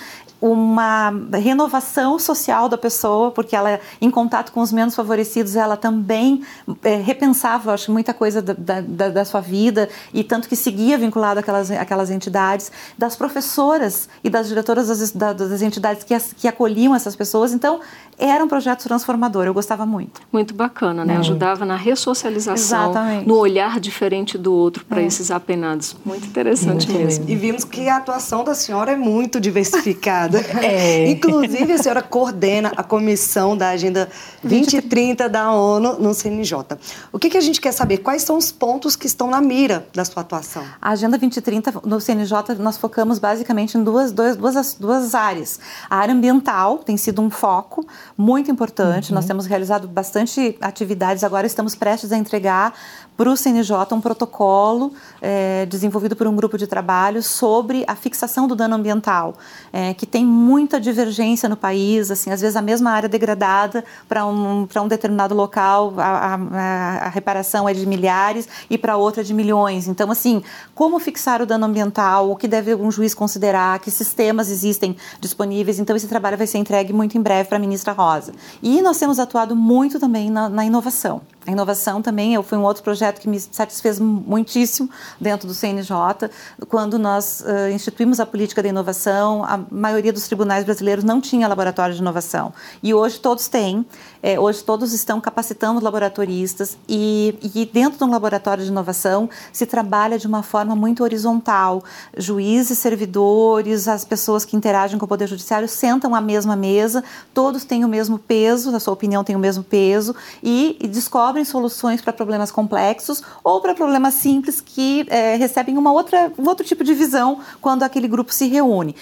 uma 0.42 1.12
renovação 1.40 2.18
social 2.18 2.68
da 2.68 2.76
pessoa, 2.76 3.30
porque 3.30 3.54
ela, 3.54 3.78
em 4.00 4.10
contato 4.10 4.50
com 4.50 4.60
os 4.60 4.72
menos 4.72 4.92
favorecidos, 4.92 5.54
ela 5.54 5.76
também 5.76 6.42
é, 6.82 6.96
repensava, 6.96 7.72
acho, 7.72 7.92
muita 7.92 8.12
coisa 8.12 8.42
da, 8.42 8.80
da, 8.80 9.08
da, 9.08 9.24
sua 9.24 9.40
vida, 9.40 9.88
e 10.12 10.24
tanto 10.24 10.48
que 10.48 10.56
seguia 10.56 10.98
vinculado 10.98 11.38
àquelas, 11.38 11.70
àquelas 11.70 12.10
entidades, 12.10 12.72
das 12.98 13.14
professoras 13.14 14.08
e 14.24 14.28
das 14.28 14.48
diretoras 14.48 14.88
das, 14.88 15.12
das 15.12 15.62
entidades 15.62 16.02
que, 16.02 16.18
que 16.36 16.48
acolhiam 16.48 16.92
essas 16.92 17.14
pessoas. 17.14 17.52
Então, 17.52 17.78
era 18.18 18.44
um 18.44 18.48
projeto 18.48 18.82
transformador, 18.82 19.46
eu 19.46 19.54
gostava 19.54 19.86
muito. 19.86 20.20
Muito 20.32 20.54
bacana, 20.54 21.04
né? 21.04 21.14
É. 21.14 21.16
Ajudava 21.18 21.64
na 21.64 21.76
ressocialização, 21.76 22.90
Exatamente. 22.90 23.28
no 23.28 23.36
olhar 23.36 23.78
diferente 23.78 24.36
do 24.36 24.52
outro 24.52 24.84
para 24.84 25.00
é. 25.00 25.06
esses 25.06 25.30
apenados. 25.30 25.96
Muito 26.04 26.26
interessante 26.26 26.88
muito 26.88 27.04
mesmo. 27.04 27.28
E 27.28 27.36
vimos 27.36 27.64
que 27.64 27.88
a 27.88 27.96
atuação 27.98 28.44
da 28.44 28.54
senhora 28.54 28.92
é 28.92 28.96
muito 28.96 29.40
diversificada. 29.40 30.31
Obrigada. 30.38 30.66
É. 30.66 31.08
Inclusive, 31.10 31.72
a 31.72 31.78
senhora 31.78 32.02
coordena 32.02 32.72
a 32.76 32.82
comissão 32.82 33.56
da 33.56 33.70
Agenda 33.70 34.08
2030 34.42 35.28
da 35.28 35.52
ONU 35.52 35.98
no 35.98 36.14
CNJ. 36.14 36.78
O 37.12 37.18
que, 37.18 37.30
que 37.30 37.36
a 37.36 37.40
gente 37.40 37.60
quer 37.60 37.72
saber? 37.72 37.98
Quais 37.98 38.22
são 38.22 38.36
os 38.36 38.50
pontos 38.50 38.96
que 38.96 39.06
estão 39.06 39.28
na 39.28 39.40
mira 39.40 39.86
da 39.94 40.04
sua 40.04 40.22
atuação? 40.22 40.64
A 40.80 40.90
Agenda 40.90 41.18
2030 41.18 41.74
no 41.84 42.00
CNJ 42.00 42.54
nós 42.58 42.76
focamos 42.76 43.18
basicamente 43.18 43.76
em 43.76 43.84
duas, 43.84 44.12
duas, 44.12 44.36
duas, 44.36 44.74
duas 44.74 45.14
áreas. 45.14 45.60
A 45.88 45.96
área 45.96 46.14
ambiental 46.14 46.78
tem 46.78 46.96
sido 46.96 47.20
um 47.20 47.30
foco 47.30 47.86
muito 48.16 48.50
importante. 48.50 49.10
Uhum. 49.10 49.14
Nós 49.16 49.26
temos 49.26 49.46
realizado 49.46 49.86
bastante 49.86 50.56
atividades. 50.60 51.24
Agora 51.24 51.46
estamos 51.46 51.74
prestes 51.74 52.12
a 52.12 52.16
entregar 52.16 52.72
para 53.16 53.30
o 53.30 53.36
CNJ 53.36 53.92
um 53.92 54.00
protocolo 54.00 54.92
é, 55.20 55.66
desenvolvido 55.66 56.16
por 56.16 56.26
um 56.26 56.34
grupo 56.34 56.56
de 56.56 56.66
trabalho 56.66 57.22
sobre 57.22 57.84
a 57.86 57.94
fixação 57.94 58.48
do 58.48 58.56
dano 58.56 58.74
ambiental, 58.74 59.34
é, 59.72 59.94
que 59.94 60.06
tem 60.06 60.24
muita 60.24 60.80
divergência 60.80 61.48
no 61.48 61.56
país, 61.56 62.10
assim, 62.10 62.30
às 62.30 62.40
vezes 62.40 62.56
a 62.56 62.62
mesma 62.62 62.90
área 62.90 63.08
degradada 63.08 63.84
para 64.08 64.26
um, 64.26 64.66
um 64.76 64.88
determinado 64.88 65.34
local, 65.34 65.94
a, 65.98 66.34
a, 66.34 67.06
a 67.06 67.08
reparação 67.08 67.68
é 67.68 67.74
de 67.74 67.86
milhares 67.86 68.48
e 68.68 68.78
para 68.78 68.96
outra 68.96 69.22
é 69.22 69.24
de 69.24 69.34
milhões. 69.34 69.86
Então, 69.88 70.10
assim, 70.10 70.42
como 70.74 70.98
fixar 70.98 71.42
o 71.42 71.46
dano 71.46 71.66
ambiental, 71.66 72.30
o 72.30 72.36
que 72.36 72.48
deve 72.48 72.74
um 72.74 72.90
juiz 72.90 73.14
considerar, 73.14 73.78
que 73.78 73.90
sistemas 73.90 74.50
existem 74.50 74.96
disponíveis. 75.20 75.78
Então, 75.78 75.94
esse 75.94 76.08
trabalho 76.08 76.36
vai 76.36 76.46
ser 76.46 76.58
entregue 76.58 76.92
muito 76.92 77.16
em 77.16 77.22
breve 77.22 77.48
para 77.48 77.58
a 77.58 77.60
ministra 77.60 77.92
Rosa. 77.92 78.32
E 78.62 78.80
nós 78.82 78.98
temos 78.98 79.18
atuado 79.18 79.54
muito 79.54 80.00
também 80.00 80.30
na, 80.30 80.48
na 80.48 80.64
inovação. 80.64 81.20
A 81.46 81.50
inovação 81.50 82.00
também 82.00 82.40
foi 82.42 82.56
um 82.56 82.62
outro 82.62 82.84
projeto 82.84 83.20
que 83.20 83.28
me 83.28 83.40
satisfez 83.40 83.98
muitíssimo 83.98 84.88
dentro 85.20 85.48
do 85.48 85.54
CNJ. 85.54 86.30
Quando 86.68 86.98
nós 86.98 87.40
uh, 87.40 87.68
instituímos 87.72 88.20
a 88.20 88.26
política 88.26 88.62
da 88.62 88.68
inovação, 88.68 89.44
a 89.44 89.58
maioria 89.70 90.12
dos 90.12 90.26
tribunais 90.26 90.64
brasileiros 90.64 91.04
não 91.04 91.20
tinha 91.20 91.48
laboratório 91.48 91.94
de 91.94 92.00
inovação. 92.00 92.52
E 92.80 92.94
hoje 92.94 93.18
todos 93.18 93.48
têm. 93.48 93.84
É, 94.22 94.38
hoje 94.38 94.62
todos 94.62 94.92
estão 94.92 95.20
capacitando 95.20 95.82
laboratoristas 95.82 96.78
e, 96.88 97.36
e 97.54 97.66
dentro 97.66 97.98
de 97.98 98.04
um 98.04 98.10
laboratório 98.10 98.62
de 98.62 98.70
inovação 98.70 99.28
se 99.52 99.66
trabalha 99.66 100.16
de 100.16 100.28
uma 100.28 100.44
forma 100.44 100.76
muito 100.76 101.02
horizontal. 101.02 101.82
Juízes, 102.16 102.78
servidores, 102.78 103.88
as 103.88 104.04
pessoas 104.04 104.44
que 104.44 104.56
interagem 104.56 104.96
com 104.96 105.06
o 105.06 105.08
Poder 105.08 105.26
Judiciário 105.26 105.68
sentam 105.68 106.14
à 106.14 106.20
mesma 106.20 106.54
mesa, 106.54 107.02
todos 107.34 107.64
têm 107.64 107.84
o 107.84 107.88
mesmo 107.88 108.16
peso, 108.16 108.70
na 108.70 108.78
sua 108.78 108.94
opinião 108.94 109.24
tem 109.24 109.34
o 109.34 109.40
mesmo 109.40 109.64
peso 109.64 110.14
e, 110.40 110.76
e 110.80 110.86
descobrem 111.32 111.44
soluções 111.44 112.00
para 112.00 112.12
problemas 112.12 112.50
complexos 112.50 113.22
ou 113.42 113.60
para 113.60 113.74
problemas 113.74 114.14
simples 114.14 114.60
que 114.60 115.06
é, 115.08 115.36
recebem 115.36 115.78
uma 115.78 115.92
outra, 115.92 116.30
um 116.38 116.46
outro 116.46 116.64
tipo 116.64 116.84
de 116.84 116.94
visão 116.94 117.40
quando 117.60 117.82
aquele 117.82 118.06
grupo 118.06 118.32
se 118.32 118.46
reúne. 118.48 118.94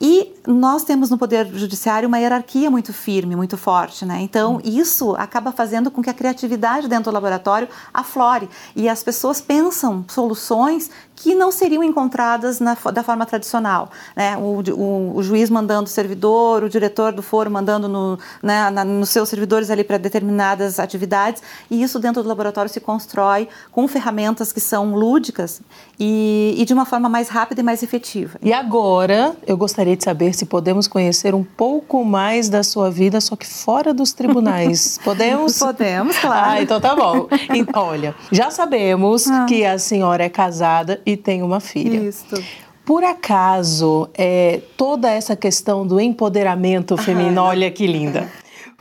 E 0.00 0.34
nós 0.46 0.84
temos 0.84 1.10
no 1.10 1.18
Poder 1.18 1.46
Judiciário 1.46 2.06
uma 2.06 2.18
hierarquia 2.18 2.70
muito 2.70 2.92
firme, 2.92 3.34
muito 3.34 3.56
forte, 3.56 4.04
né? 4.04 4.18
Então, 4.20 4.60
isso 4.62 5.14
acaba 5.16 5.50
fazendo 5.50 5.90
com 5.90 6.02
que 6.02 6.10
a 6.10 6.14
criatividade 6.14 6.88
dentro 6.88 7.10
do 7.10 7.14
laboratório 7.14 7.68
aflore. 7.92 8.48
E 8.74 8.88
as 8.88 9.02
pessoas 9.02 9.40
pensam 9.40 10.04
soluções 10.08 10.90
que 11.16 11.34
não 11.34 11.50
seriam 11.50 11.82
encontradas 11.82 12.60
na, 12.60 12.76
da 12.92 13.02
forma 13.02 13.24
tradicional. 13.24 13.90
Né? 14.14 14.36
O, 14.36 14.62
o, 14.72 15.16
o, 15.16 15.22
juiz 15.22 15.48
mandando 15.48 15.84
o 15.84 15.90
servidor, 15.90 16.62
o 16.62 16.68
diretor 16.68 17.10
do 17.12 17.22
foro 17.22 17.50
mandando 17.50 17.88
no, 17.88 18.18
né, 18.42 18.68
na, 18.70 18.84
nos 18.84 19.08
seus 19.08 19.30
servidores 19.30 19.70
ali 19.70 19.82
para 19.82 19.96
determinadas 19.96 20.78
atividades, 20.78 21.42
e 21.70 21.82
isso 21.82 21.98
dentro 21.98 22.22
do 22.22 22.28
laboratório 22.28 22.70
se 22.70 22.80
constrói 22.80 23.48
com 23.72 23.88
ferramentas 23.88 24.52
que 24.52 24.60
são 24.60 24.94
lúdicas 24.94 25.62
e, 25.98 26.54
e 26.58 26.64
de 26.66 26.74
uma 26.74 26.84
forma 26.84 27.08
mais 27.08 27.28
rápida 27.28 27.62
e 27.62 27.64
mais 27.64 27.82
efetiva. 27.82 28.38
E 28.42 28.52
agora, 28.52 29.34
eu 29.46 29.56
gostaria 29.56 29.85
de 29.94 30.02
saber 30.02 30.34
se 30.34 30.46
podemos 30.46 30.88
conhecer 30.88 31.34
um 31.34 31.44
pouco 31.44 32.04
mais 32.04 32.48
da 32.48 32.62
sua 32.62 32.90
vida, 32.90 33.20
só 33.20 33.36
que 33.36 33.46
fora 33.46 33.94
dos 33.94 34.12
tribunais. 34.12 34.98
Podemos? 35.04 35.58
Podemos, 35.58 36.18
claro. 36.18 36.50
Ah, 36.50 36.62
então 36.62 36.80
tá 36.80 36.96
bom. 36.96 37.28
Então, 37.54 37.84
olha, 37.84 38.14
já 38.32 38.50
sabemos 38.50 39.28
ah. 39.28 39.46
que 39.46 39.64
a 39.64 39.78
senhora 39.78 40.24
é 40.24 40.28
casada 40.28 41.00
e 41.04 41.16
tem 41.16 41.42
uma 41.42 41.60
filha. 41.60 42.08
Isso. 42.08 42.42
Por 42.84 43.04
acaso, 43.04 44.08
é, 44.14 44.60
toda 44.76 45.10
essa 45.10 45.36
questão 45.36 45.86
do 45.86 46.00
empoderamento 46.00 46.96
feminino, 46.96 47.40
ah, 47.40 47.48
olha 47.48 47.70
que 47.70 47.86
linda 47.86 48.28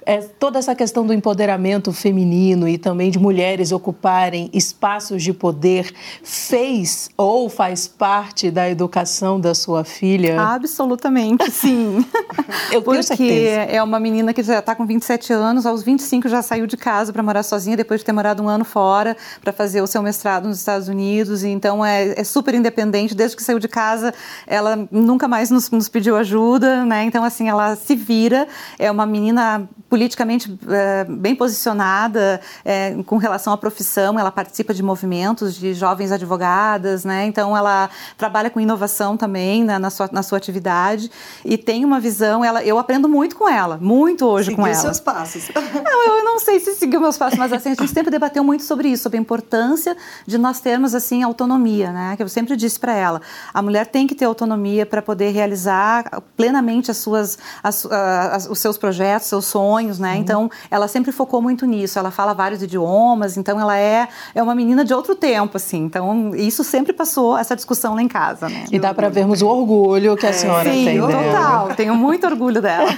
é, 0.05 0.17
toda 0.17 0.59
essa 0.59 0.75
questão 0.75 1.05
do 1.05 1.13
empoderamento 1.13 1.91
feminino 1.91 2.67
e 2.67 2.77
também 2.77 3.09
de 3.09 3.17
mulheres 3.17 3.71
ocuparem 3.71 4.49
espaços 4.53 5.23
de 5.23 5.33
poder 5.33 5.91
fez 6.23 7.09
ou 7.17 7.49
faz 7.49 7.87
parte 7.87 8.51
da 8.51 8.69
educação 8.69 9.39
da 9.39 9.55
sua 9.55 9.83
filha? 9.83 10.39
Absolutamente, 10.39 11.49
sim. 11.51 12.05
Eu 12.71 12.81
Porque 12.81 13.03
certeza. 13.03 13.61
é 13.71 13.81
uma 13.81 13.99
menina 13.99 14.33
que 14.33 14.43
já 14.43 14.59
está 14.59 14.75
com 14.75 14.85
27 14.85 15.33
anos, 15.33 15.65
aos 15.65 15.83
25 15.83 16.29
já 16.29 16.41
saiu 16.41 16.67
de 16.67 16.77
casa 16.77 17.11
para 17.11 17.23
morar 17.23 17.43
sozinha, 17.43 17.75
depois 17.75 18.01
de 18.01 18.05
ter 18.05 18.11
morado 18.11 18.43
um 18.43 18.49
ano 18.49 18.65
fora 18.65 19.17
para 19.41 19.51
fazer 19.51 19.81
o 19.81 19.87
seu 19.87 20.01
mestrado 20.01 20.47
nos 20.47 20.59
Estados 20.59 20.87
Unidos. 20.87 21.43
E 21.43 21.49
então 21.49 21.83
é, 21.83 22.19
é, 22.19 22.23
super 22.23 22.53
independente. 22.53 23.15
Desde 23.15 23.35
que 23.35 23.43
saiu 23.43 23.59
de 23.59 23.67
casa, 23.67 24.13
ela 24.45 24.87
nunca 24.91 25.27
mais 25.27 25.49
nos, 25.49 25.69
nos 25.71 25.89
pediu 25.89 26.15
ajuda, 26.15 26.85
né? 26.85 27.03
Então, 27.03 27.23
assim, 27.23 27.49
ela 27.49 27.75
se 27.75 27.95
vira. 27.95 28.47
É 28.77 28.91
uma 28.91 29.05
menina 29.05 29.67
politicamente 29.95 30.53
é, 30.67 31.05
bem 31.05 31.33
posicionada 31.33 32.41
é, 32.65 33.01
com 33.05 33.15
relação 33.15 33.53
à 33.53 33.57
profissão, 33.57 34.19
ela 34.19 34.29
participa 34.29 34.73
de 34.73 34.83
movimentos 34.83 35.55
de 35.55 35.73
jovens 35.73 36.11
advogadas, 36.11 37.05
né? 37.05 37.25
Então 37.25 37.55
ela 37.55 37.89
trabalha 38.17 38.49
com 38.49 38.59
inovação 38.59 39.15
também 39.15 39.63
né, 39.63 39.79
na, 39.79 39.89
sua, 39.89 40.09
na 40.11 40.21
sua 40.21 40.37
atividade 40.37 41.09
e 41.45 41.57
tem 41.57 41.85
uma 41.85 41.97
visão. 41.97 42.43
Ela, 42.43 42.61
eu 42.65 42.77
aprendo 42.77 43.07
muito 43.07 43.37
com 43.37 43.47
ela, 43.47 43.77
muito 43.81 44.25
hoje 44.25 44.53
com 44.53 44.67
ela. 44.67 44.75
seus 44.75 44.99
passos. 44.99 45.49
Não, 45.85 46.17
eu 46.17 46.23
não 46.23 46.39
sei 46.39 46.59
se 46.59 46.73
seguiu 46.75 46.99
meus 46.99 47.17
passos, 47.17 47.37
mas 47.37 47.53
assim, 47.53 47.69
a 47.69 47.75
gente 47.75 47.87
sempre 47.87 48.09
debateu 48.09 48.43
muito 48.43 48.63
sobre 48.63 48.89
isso, 48.89 49.03
sobre 49.03 49.17
a 49.17 49.21
importância 49.21 49.95
de 50.25 50.37
nós 50.37 50.59
termos 50.59 50.93
assim 50.93 51.23
autonomia, 51.23 51.91
né? 51.91 52.15
Que 52.17 52.23
eu 52.23 52.29
sempre 52.29 52.55
disse 52.57 52.79
para 52.79 52.93
ela, 52.93 53.21
a 53.53 53.61
mulher 53.61 53.85
tem 53.85 54.07
que 54.07 54.15
ter 54.15 54.25
autonomia 54.25 54.85
para 54.85 55.01
poder 55.01 55.29
realizar 55.29 56.21
plenamente 56.35 56.91
as 56.91 56.97
suas, 56.97 57.37
as, 57.63 57.85
as, 57.85 58.47
os 58.49 58.59
seus 58.59 58.77
projetos, 58.77 59.27
seus 59.27 59.45
sonhos 59.45 59.84
sonhos, 59.85 59.99
né? 59.99 60.13
Uhum. 60.13 60.19
Então, 60.19 60.51
ela 60.69 60.87
sempre 60.87 61.11
focou 61.11 61.41
muito 61.41 61.65
nisso. 61.65 61.99
Ela 61.99 62.11
fala 62.11 62.33
vários 62.33 62.61
idiomas, 62.61 63.37
então 63.37 63.59
ela 63.59 63.77
é, 63.77 64.07
é 64.33 64.41
uma 64.41 64.55
menina 64.55 64.83
de 64.83 64.93
outro 64.93 65.15
tempo, 65.15 65.57
assim. 65.57 65.83
Então, 65.83 66.35
isso 66.35 66.63
sempre 66.63 66.93
passou 66.93 67.37
essa 67.37 67.55
discussão 67.55 67.95
lá 67.95 68.01
em 68.01 68.07
casa, 68.07 68.49
né? 68.49 68.65
E 68.71 68.79
dá 68.79 68.93
para 68.93 69.09
vermos 69.09 69.41
o 69.41 69.47
orgulho 69.47 70.15
que 70.17 70.25
a 70.25 70.29
é, 70.29 70.33
senhora 70.33 70.71
sim, 70.71 70.85
tem. 70.85 71.01
Sim, 71.01 71.07
total. 71.07 71.75
Tenho 71.75 71.95
muito 71.95 72.25
orgulho 72.25 72.61
dela. 72.61 72.89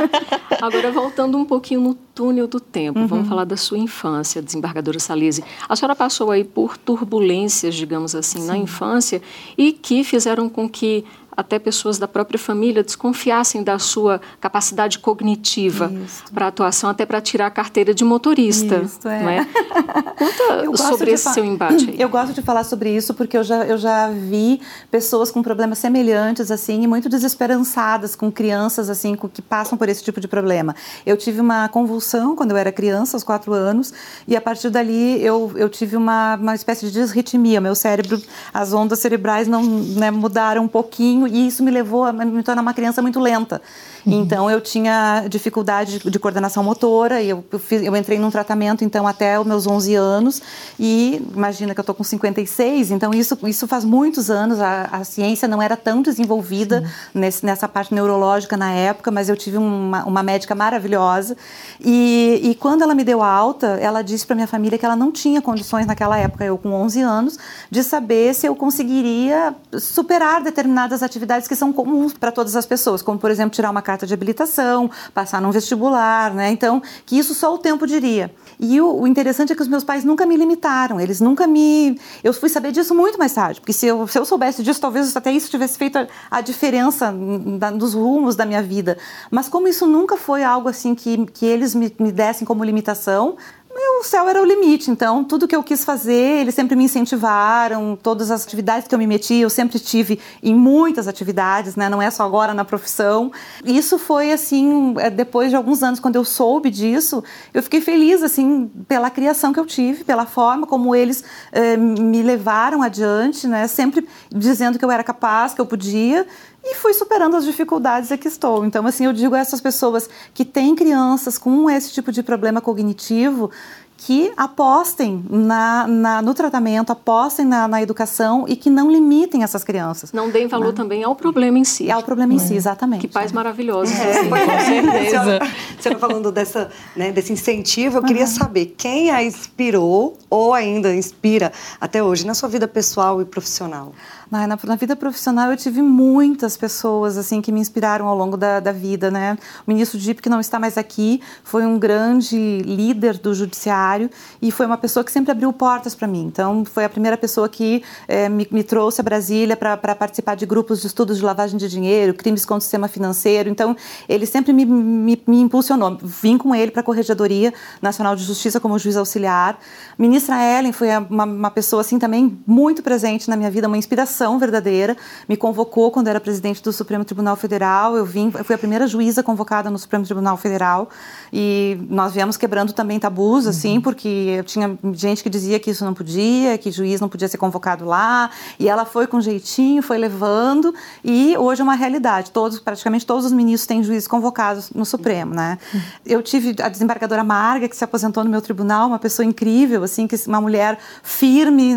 Agora, 0.60 0.90
voltando 0.90 1.36
um 1.36 1.44
pouquinho 1.44 1.80
no 1.80 1.94
túnel 1.94 2.46
do 2.46 2.58
tempo, 2.58 3.00
uhum. 3.00 3.06
vamos 3.06 3.28
falar 3.28 3.44
da 3.44 3.56
sua 3.56 3.78
infância, 3.78 4.40
desembargadora 4.40 4.98
Salise. 4.98 5.44
A 5.68 5.76
senhora 5.76 5.94
passou 5.94 6.30
aí 6.30 6.44
por 6.44 6.76
turbulências, 6.78 7.74
digamos 7.74 8.14
assim, 8.14 8.40
sim. 8.40 8.46
na 8.46 8.56
infância 8.56 9.20
e 9.58 9.72
que 9.72 10.02
fizeram 10.02 10.48
com 10.48 10.68
que 10.68 11.04
até 11.36 11.58
pessoas 11.58 11.98
da 11.98 12.08
própria 12.08 12.38
família 12.38 12.82
desconfiassem 12.82 13.62
da 13.62 13.78
sua 13.78 14.20
capacidade 14.40 14.98
cognitiva 14.98 15.92
para 16.32 16.46
atuação, 16.46 16.88
até 16.88 17.04
para 17.04 17.20
tirar 17.20 17.46
a 17.46 17.50
carteira 17.50 17.92
de 17.92 18.04
motorista. 18.04 18.76
Isso, 18.76 19.06
é. 19.06 19.22
Não 19.22 19.28
é? 19.28 19.46
Conta 20.66 20.76
sobre 20.76 21.10
esse 21.10 21.32
seu 21.32 21.44
embate. 21.44 21.90
Aí. 21.90 22.00
Eu 22.00 22.08
gosto 22.08 22.32
de 22.32 22.40
falar 22.40 22.64
sobre 22.64 22.94
isso 22.94 23.12
porque 23.12 23.36
eu 23.36 23.44
já, 23.44 23.64
eu 23.66 23.76
já 23.76 24.08
vi 24.08 24.60
pessoas 24.90 25.30
com 25.30 25.42
problemas 25.42 25.78
semelhantes 25.78 26.50
assim 26.50 26.82
e 26.82 26.86
muito 26.86 27.08
desesperançadas 27.08 28.16
com 28.16 28.32
crianças 28.32 28.88
assim 28.88 29.14
que 29.16 29.42
passam 29.42 29.76
por 29.76 29.88
esse 29.88 30.02
tipo 30.02 30.20
de 30.20 30.28
problema. 30.28 30.74
Eu 31.04 31.16
tive 31.16 31.40
uma 31.40 31.68
convulsão 31.68 32.34
quando 32.34 32.52
eu 32.52 32.56
era 32.56 32.72
criança, 32.72 33.16
aos 33.16 33.24
quatro 33.24 33.52
anos, 33.52 33.92
e 34.26 34.36
a 34.36 34.40
partir 34.40 34.70
dali 34.70 35.22
eu, 35.22 35.52
eu 35.56 35.68
tive 35.68 35.96
uma, 35.96 36.36
uma 36.36 36.54
espécie 36.54 36.86
de 36.86 36.92
desritmia. 36.92 37.60
Meu 37.60 37.74
cérebro, 37.74 38.20
as 38.52 38.72
ondas 38.72 38.98
cerebrais 38.98 39.46
não 39.46 39.62
né, 39.62 40.10
mudaram 40.10 40.64
um 40.64 40.68
pouquinho 40.68 41.25
e 41.26 41.46
isso 41.46 41.62
me 41.62 41.70
levou 41.70 42.04
a 42.04 42.12
me 42.12 42.42
tornar 42.42 42.62
uma 42.62 42.74
criança 42.74 43.02
muito 43.02 43.20
lenta. 43.20 43.60
Então 44.06 44.50
eu 44.50 44.60
tinha 44.60 45.26
dificuldade 45.28 45.98
de, 45.98 46.10
de 46.10 46.18
coordenação 46.18 46.62
motora 46.62 47.20
e 47.20 47.28
eu, 47.28 47.44
eu, 47.52 47.58
fiz, 47.58 47.82
eu, 47.82 47.94
entrei 47.94 48.18
num 48.18 48.30
tratamento 48.30 48.84
então 48.84 49.06
até 49.06 49.38
os 49.38 49.46
meus 49.46 49.66
11 49.66 49.94
anos. 49.94 50.42
E 50.78 51.22
imagina 51.34 51.74
que 51.74 51.80
eu 51.80 51.82
estou 51.82 51.94
com 51.94 52.04
56, 52.04 52.90
então 52.90 53.12
isso, 53.12 53.38
isso 53.44 53.66
faz 53.66 53.84
muitos 53.84 54.30
anos, 54.30 54.60
a, 54.60 54.88
a 54.92 55.04
ciência 55.04 55.46
não 55.46 55.60
era 55.60 55.76
tão 55.76 56.00
desenvolvida 56.00 56.84
nesse, 57.12 57.44
nessa 57.44 57.68
parte 57.68 57.94
neurológica 57.94 58.56
na 58.56 58.72
época, 58.72 59.10
mas 59.10 59.28
eu 59.28 59.36
tive 59.36 59.58
uma, 59.58 60.04
uma 60.04 60.22
médica 60.22 60.54
maravilhosa. 60.54 61.36
E, 61.80 62.40
e 62.42 62.54
quando 62.54 62.82
ela 62.82 62.94
me 62.94 63.04
deu 63.04 63.22
alta, 63.22 63.78
ela 63.80 64.02
disse 64.02 64.26
para 64.26 64.34
minha 64.34 64.48
família 64.48 64.78
que 64.78 64.86
ela 64.86 64.96
não 64.96 65.12
tinha 65.12 65.42
condições 65.42 65.86
naquela 65.86 66.16
época, 66.16 66.44
eu 66.44 66.56
com 66.56 66.72
11 66.72 67.00
anos, 67.02 67.38
de 67.70 67.82
saber 67.82 68.34
se 68.34 68.46
eu 68.46 68.54
conseguiria 68.54 69.54
superar 69.78 70.42
determinadas 70.42 71.02
atividades 71.02 71.16
atividades 71.16 71.48
que 71.48 71.56
são 71.56 71.72
comuns 71.72 72.12
para 72.12 72.30
todas 72.30 72.54
as 72.56 72.66
pessoas, 72.66 73.02
como 73.02 73.18
por 73.18 73.30
exemplo 73.30 73.50
tirar 73.50 73.70
uma 73.70 73.82
carta 73.82 73.95
de 74.04 74.12
habilitação, 74.12 74.90
passar 75.14 75.40
num 75.40 75.52
vestibular, 75.52 76.34
né? 76.34 76.50
Então, 76.50 76.82
que 77.06 77.16
isso 77.16 77.34
só 77.34 77.54
o 77.54 77.58
tempo 77.58 77.86
diria. 77.86 78.34
E 78.58 78.80
o, 78.80 79.02
o, 79.02 79.06
interessante 79.06 79.52
é 79.52 79.56
que 79.56 79.62
os 79.62 79.68
meus 79.68 79.84
pais 79.84 80.04
nunca 80.04 80.26
me 80.26 80.36
limitaram, 80.36 81.00
eles 81.00 81.20
nunca 81.20 81.46
me. 81.46 81.98
Eu 82.24 82.32
fui 82.32 82.48
saber 82.48 82.72
disso 82.72 82.94
muito 82.94 83.18
mais 83.18 83.32
tarde, 83.32 83.60
porque 83.60 83.72
se 83.72 83.86
eu, 83.86 84.06
se 84.08 84.18
eu 84.18 84.24
soubesse 84.24 84.62
disso, 84.62 84.80
talvez 84.80 85.16
até 85.16 85.30
isso 85.30 85.50
tivesse 85.50 85.78
feito 85.78 85.98
a, 85.98 86.06
a 86.30 86.40
diferença 86.40 87.14
da, 87.58 87.70
dos 87.70 87.94
rumos 87.94 88.34
da 88.34 88.44
minha 88.44 88.62
vida. 88.62 88.98
Mas 89.30 89.48
como 89.48 89.68
isso 89.68 89.86
nunca 89.86 90.16
foi 90.16 90.42
algo 90.42 90.68
assim 90.68 90.94
que, 90.94 91.26
que 91.26 91.46
eles 91.46 91.74
me, 91.74 91.94
me 91.98 92.10
dessem 92.10 92.46
como 92.46 92.64
limitação, 92.64 93.36
o 93.78 94.04
céu 94.04 94.28
era 94.28 94.40
o 94.40 94.44
limite. 94.44 94.90
Então, 94.90 95.22
tudo 95.24 95.46
que 95.46 95.54
eu 95.54 95.62
quis 95.62 95.84
fazer, 95.84 96.40
eles 96.40 96.54
sempre 96.54 96.76
me 96.76 96.84
incentivaram. 96.84 97.98
Todas 98.00 98.30
as 98.30 98.44
atividades 98.44 98.88
que 98.88 98.94
eu 98.94 98.98
me 98.98 99.06
meti, 99.06 99.34
eu 99.34 99.50
sempre 99.50 99.78
tive 99.78 100.18
em 100.42 100.54
muitas 100.54 101.08
atividades, 101.08 101.76
né? 101.76 101.88
Não 101.88 102.00
é 102.00 102.10
só 102.10 102.24
agora 102.24 102.54
na 102.54 102.64
profissão. 102.64 103.30
Isso 103.64 103.98
foi 103.98 104.32
assim, 104.32 104.94
é, 104.98 105.10
depois 105.10 105.50
de 105.50 105.56
alguns 105.56 105.82
anos, 105.82 106.00
quando 106.00 106.16
eu 106.16 106.24
soube 106.24 106.70
disso, 106.70 107.22
eu 107.52 107.62
fiquei 107.62 107.80
feliz 107.80 108.22
assim 108.22 108.70
pela 108.88 109.10
criação 109.10 109.52
que 109.52 109.60
eu 109.60 109.66
tive, 109.66 110.04
pela 110.04 110.26
forma 110.26 110.66
como 110.66 110.94
eles 110.94 111.24
eh, 111.52 111.76
me 111.76 112.22
levaram 112.22 112.82
adiante, 112.82 113.46
né? 113.46 113.66
Sempre 113.66 114.06
dizendo 114.30 114.78
que 114.78 114.84
eu 114.84 114.90
era 114.90 115.04
capaz, 115.04 115.54
que 115.54 115.60
eu 115.60 115.66
podia 115.66 116.26
e 116.68 116.74
fui 116.74 116.92
superando 116.92 117.36
as 117.36 117.44
dificuldades 117.44 118.10
e 118.10 118.18
que 118.18 118.28
estou. 118.28 118.64
Então, 118.64 118.86
assim, 118.86 119.06
eu 119.06 119.12
digo 119.12 119.34
a 119.34 119.38
essas 119.38 119.60
pessoas 119.60 120.08
que 120.34 120.44
têm 120.44 120.74
crianças 120.74 121.38
com 121.38 121.70
esse 121.70 121.92
tipo 121.92 122.10
de 122.10 122.22
problema 122.22 122.60
cognitivo 122.60 123.50
que 123.98 124.30
apostem 124.36 125.24
na, 125.28 125.86
na, 125.86 126.22
no 126.22 126.34
tratamento, 126.34 126.92
apostem 126.92 127.46
na, 127.46 127.66
na, 127.66 127.82
educação 127.82 128.44
e 128.46 128.54
que 128.54 128.68
não 128.68 128.90
limitem 128.90 129.42
essas 129.42 129.64
crianças. 129.64 130.12
Não 130.12 130.28
deem 130.28 130.46
valor 130.46 130.68
né? 130.68 130.72
também 130.72 131.02
ao 131.02 131.14
problema 131.16 131.58
em 131.58 131.64
si. 131.64 131.90
Ao 131.90 132.02
problema 132.02 132.34
em 132.34 132.38
si, 132.38 132.54
é. 132.54 132.56
exatamente. 132.56 133.00
Que 133.00 133.08
pais 133.08 133.32
maravilhosos. 133.32 133.98
É, 133.98 134.20
assim, 134.20 134.28
com 134.28 134.36
certeza. 134.92 135.38
Você 135.80 135.88
está 135.88 135.98
falando 135.98 136.30
dessa, 136.30 136.70
né, 136.94 137.10
desse 137.10 137.32
incentivo, 137.32 137.96
eu 137.96 138.02
uhum. 138.02 138.06
queria 138.06 138.26
saber 138.26 138.74
quem 138.76 139.10
a 139.10 139.22
inspirou 139.22 140.16
ou 140.28 140.52
ainda 140.52 140.94
inspira 140.94 141.50
até 141.80 142.02
hoje 142.02 142.26
na 142.26 142.34
sua 142.34 142.48
vida 142.48 142.68
pessoal 142.68 143.22
e 143.22 143.24
profissional. 143.24 143.92
Na, 144.30 144.44
na, 144.44 144.58
na, 144.64 144.74
vida 144.74 144.96
profissional 144.96 145.52
eu 145.52 145.56
tive 145.56 145.80
muitas 145.80 146.56
pessoas 146.56 147.16
assim 147.16 147.40
que 147.40 147.52
me 147.52 147.60
inspiraram 147.60 148.08
ao 148.08 148.16
longo 148.16 148.36
da, 148.36 148.58
da 148.58 148.72
vida, 148.72 149.08
né? 149.08 149.38
O 149.64 149.70
ministro 149.70 149.98
Dip, 149.98 150.20
que 150.20 150.28
não 150.28 150.40
está 150.40 150.58
mais 150.58 150.76
aqui, 150.76 151.20
foi 151.44 151.64
um 151.64 151.78
grande 151.78 152.36
líder 152.64 153.18
do 153.18 153.32
judiciário 153.32 154.10
e 154.42 154.50
foi 154.50 154.66
uma 154.66 154.76
pessoa 154.76 155.04
que 155.04 155.12
sempre 155.12 155.30
abriu 155.30 155.52
portas 155.52 155.94
para 155.94 156.08
mim. 156.08 156.24
Então, 156.26 156.64
foi 156.64 156.84
a 156.84 156.88
primeira 156.88 157.16
pessoa 157.16 157.48
que 157.48 157.84
é, 158.08 158.28
me, 158.28 158.48
me, 158.50 158.64
trouxe 158.64 159.00
a 159.00 159.04
Brasília 159.04 159.56
para 159.56 159.94
participar 159.94 160.34
de 160.34 160.44
grupos 160.44 160.80
de 160.80 160.88
estudos 160.88 161.18
de 161.18 161.24
lavagem 161.24 161.56
de 161.56 161.68
dinheiro, 161.68 162.12
crimes 162.12 162.44
contra 162.44 162.58
o 162.58 162.62
sistema 162.62 162.88
financeiro. 162.88 163.48
Então, 163.48 163.76
ele 164.08 164.26
sempre 164.26 164.52
me, 164.52 164.64
me, 164.64 165.22
me 165.24 165.40
impulsionou. 165.40 165.98
Vim 166.02 166.36
com 166.36 166.52
ele 166.52 166.72
para 166.72 166.80
a 166.80 166.84
Corregedoria 166.84 167.54
Nacional 167.80 168.16
de 168.16 168.24
Justiça 168.24 168.58
como 168.58 168.76
juiz 168.76 168.96
auxiliar. 168.96 169.56
Ministra 169.96 170.36
Ellen 170.42 170.72
foi 170.72 170.88
uma, 171.08 171.24
uma 171.24 171.50
pessoa 171.50 171.82
assim 171.82 171.96
também 171.96 172.36
muito 172.44 172.82
presente 172.82 173.30
na 173.30 173.36
minha 173.36 173.50
vida, 173.52 173.68
uma 173.68 173.78
inspiração 173.78 174.15
verdadeira, 174.38 174.96
me 175.28 175.36
convocou 175.36 175.90
quando 175.90 176.08
era 176.08 176.20
presidente 176.20 176.62
do 176.62 176.72
Supremo 176.72 177.04
Tribunal 177.04 177.36
Federal. 177.36 177.96
Eu 177.96 178.04
vim, 178.04 178.32
eu 178.36 178.44
fui 178.44 178.54
a 178.54 178.58
primeira 178.58 178.86
juíza 178.86 179.22
convocada 179.22 179.70
no 179.70 179.78
Supremo 179.78 180.04
Tribunal 180.04 180.36
Federal 180.36 180.88
e 181.32 181.78
nós 181.88 182.12
viemos 182.12 182.36
quebrando 182.36 182.72
também 182.72 182.98
tabus, 182.98 183.44
uhum. 183.44 183.50
assim, 183.50 183.80
porque 183.80 184.42
tinha 184.46 184.78
gente 184.92 185.22
que 185.22 185.30
dizia 185.30 185.58
que 185.58 185.70
isso 185.70 185.84
não 185.84 185.94
podia, 185.94 186.56
que 186.58 186.70
juiz 186.70 187.00
não 187.00 187.08
podia 187.08 187.28
ser 187.28 187.38
convocado 187.38 187.84
lá, 187.84 188.30
e 188.58 188.68
ela 188.68 188.84
foi 188.84 189.06
com 189.06 189.20
jeitinho, 189.20 189.82
foi 189.82 189.98
levando, 189.98 190.74
e 191.04 191.36
hoje 191.36 191.60
é 191.60 191.64
uma 191.64 191.74
realidade. 191.74 192.30
Todos, 192.30 192.58
praticamente 192.58 193.04
todos 193.04 193.24
os 193.24 193.32
ministros 193.32 193.66
têm 193.66 193.82
juízes 193.82 194.06
convocados 194.08 194.70
no 194.70 194.84
Supremo, 194.84 195.34
né? 195.34 195.58
Uhum. 195.72 195.80
Eu 196.04 196.22
tive 196.22 196.54
a 196.62 196.68
desembargadora 196.68 197.24
Marga, 197.24 197.68
que 197.68 197.76
se 197.76 197.84
aposentou 197.84 198.24
no 198.24 198.30
meu 198.30 198.40
tribunal, 198.40 198.88
uma 198.88 198.98
pessoa 198.98 199.26
incrível, 199.26 199.82
assim, 199.82 200.06
que 200.06 200.16
uma 200.26 200.40
mulher 200.40 200.78
firme, 201.02 201.76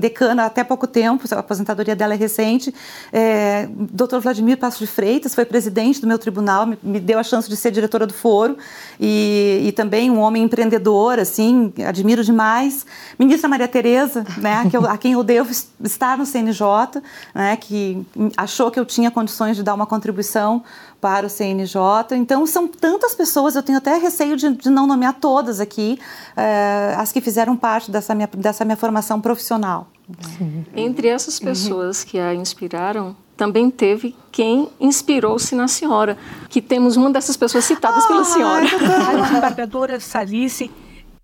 decana 0.00 0.44
até 0.44 0.64
pouco 0.64 0.86
tempo, 0.86 1.24
aposentada 1.34 1.77
aposentadoria 1.78 1.94
dela 1.96 2.14
é 2.14 2.16
recente. 2.16 2.74
É, 3.12 3.68
Dr. 3.70 4.18
Vladimir 4.20 4.58
Passo 4.58 4.78
de 4.78 4.86
Freitas 4.86 5.34
foi 5.34 5.44
presidente 5.44 6.00
do 6.00 6.06
meu 6.06 6.18
tribunal, 6.18 6.66
me, 6.66 6.78
me 6.82 7.00
deu 7.00 7.18
a 7.18 7.22
chance 7.22 7.48
de 7.48 7.56
ser 7.56 7.70
diretora 7.70 8.06
do 8.06 8.12
foro 8.12 8.56
e, 8.98 9.64
e, 9.66 9.72
também 9.72 10.10
um 10.10 10.18
homem 10.18 10.42
empreendedor, 10.42 11.18
assim, 11.18 11.72
admiro 11.86 12.24
demais. 12.24 12.84
Ministra 13.18 13.48
Maria 13.48 13.68
Tereza, 13.68 14.24
né, 14.38 14.68
que 14.70 14.76
eu, 14.76 14.86
a 14.86 14.98
quem 14.98 15.12
eu 15.12 15.22
devo 15.22 15.50
estar 15.84 16.18
no 16.18 16.26
CNJ, 16.26 17.00
né, 17.34 17.56
que 17.56 18.04
achou 18.36 18.70
que 18.70 18.80
eu 18.80 18.84
tinha 18.84 19.10
condições 19.10 19.56
de 19.56 19.62
dar 19.62 19.74
uma 19.74 19.86
contribuição 19.86 20.62
para 21.00 21.26
o 21.26 21.30
CNJ. 21.30 21.80
Então, 22.12 22.44
são 22.46 22.66
tantas 22.66 23.14
pessoas, 23.14 23.54
eu 23.54 23.62
tenho 23.62 23.78
até 23.78 23.96
receio 23.96 24.36
de, 24.36 24.50
de 24.50 24.70
não 24.70 24.86
nomear 24.86 25.14
todas 25.14 25.60
aqui, 25.60 25.98
é, 26.36 26.94
as 26.96 27.12
que 27.12 27.20
fizeram 27.20 27.56
parte 27.56 27.90
dessa 27.90 28.14
minha, 28.14 28.28
dessa 28.34 28.64
minha 28.64 28.76
formação 28.76 29.20
profissional. 29.20 29.86
Sim. 30.20 30.64
Entre 30.74 31.08
essas 31.08 31.38
pessoas 31.38 32.02
que 32.02 32.18
a 32.18 32.34
inspiraram, 32.34 33.16
também 33.36 33.70
teve 33.70 34.16
quem 34.32 34.68
inspirou-se 34.80 35.54
na 35.54 35.68
senhora, 35.68 36.18
que 36.48 36.60
temos 36.60 36.96
uma 36.96 37.10
dessas 37.10 37.36
pessoas 37.36 37.64
citadas 37.64 38.04
ah, 38.04 38.08
pela 38.08 38.24
senhora. 38.24 38.66
A 39.08 39.22
desembargadora 39.22 40.00
Salice 40.00 40.70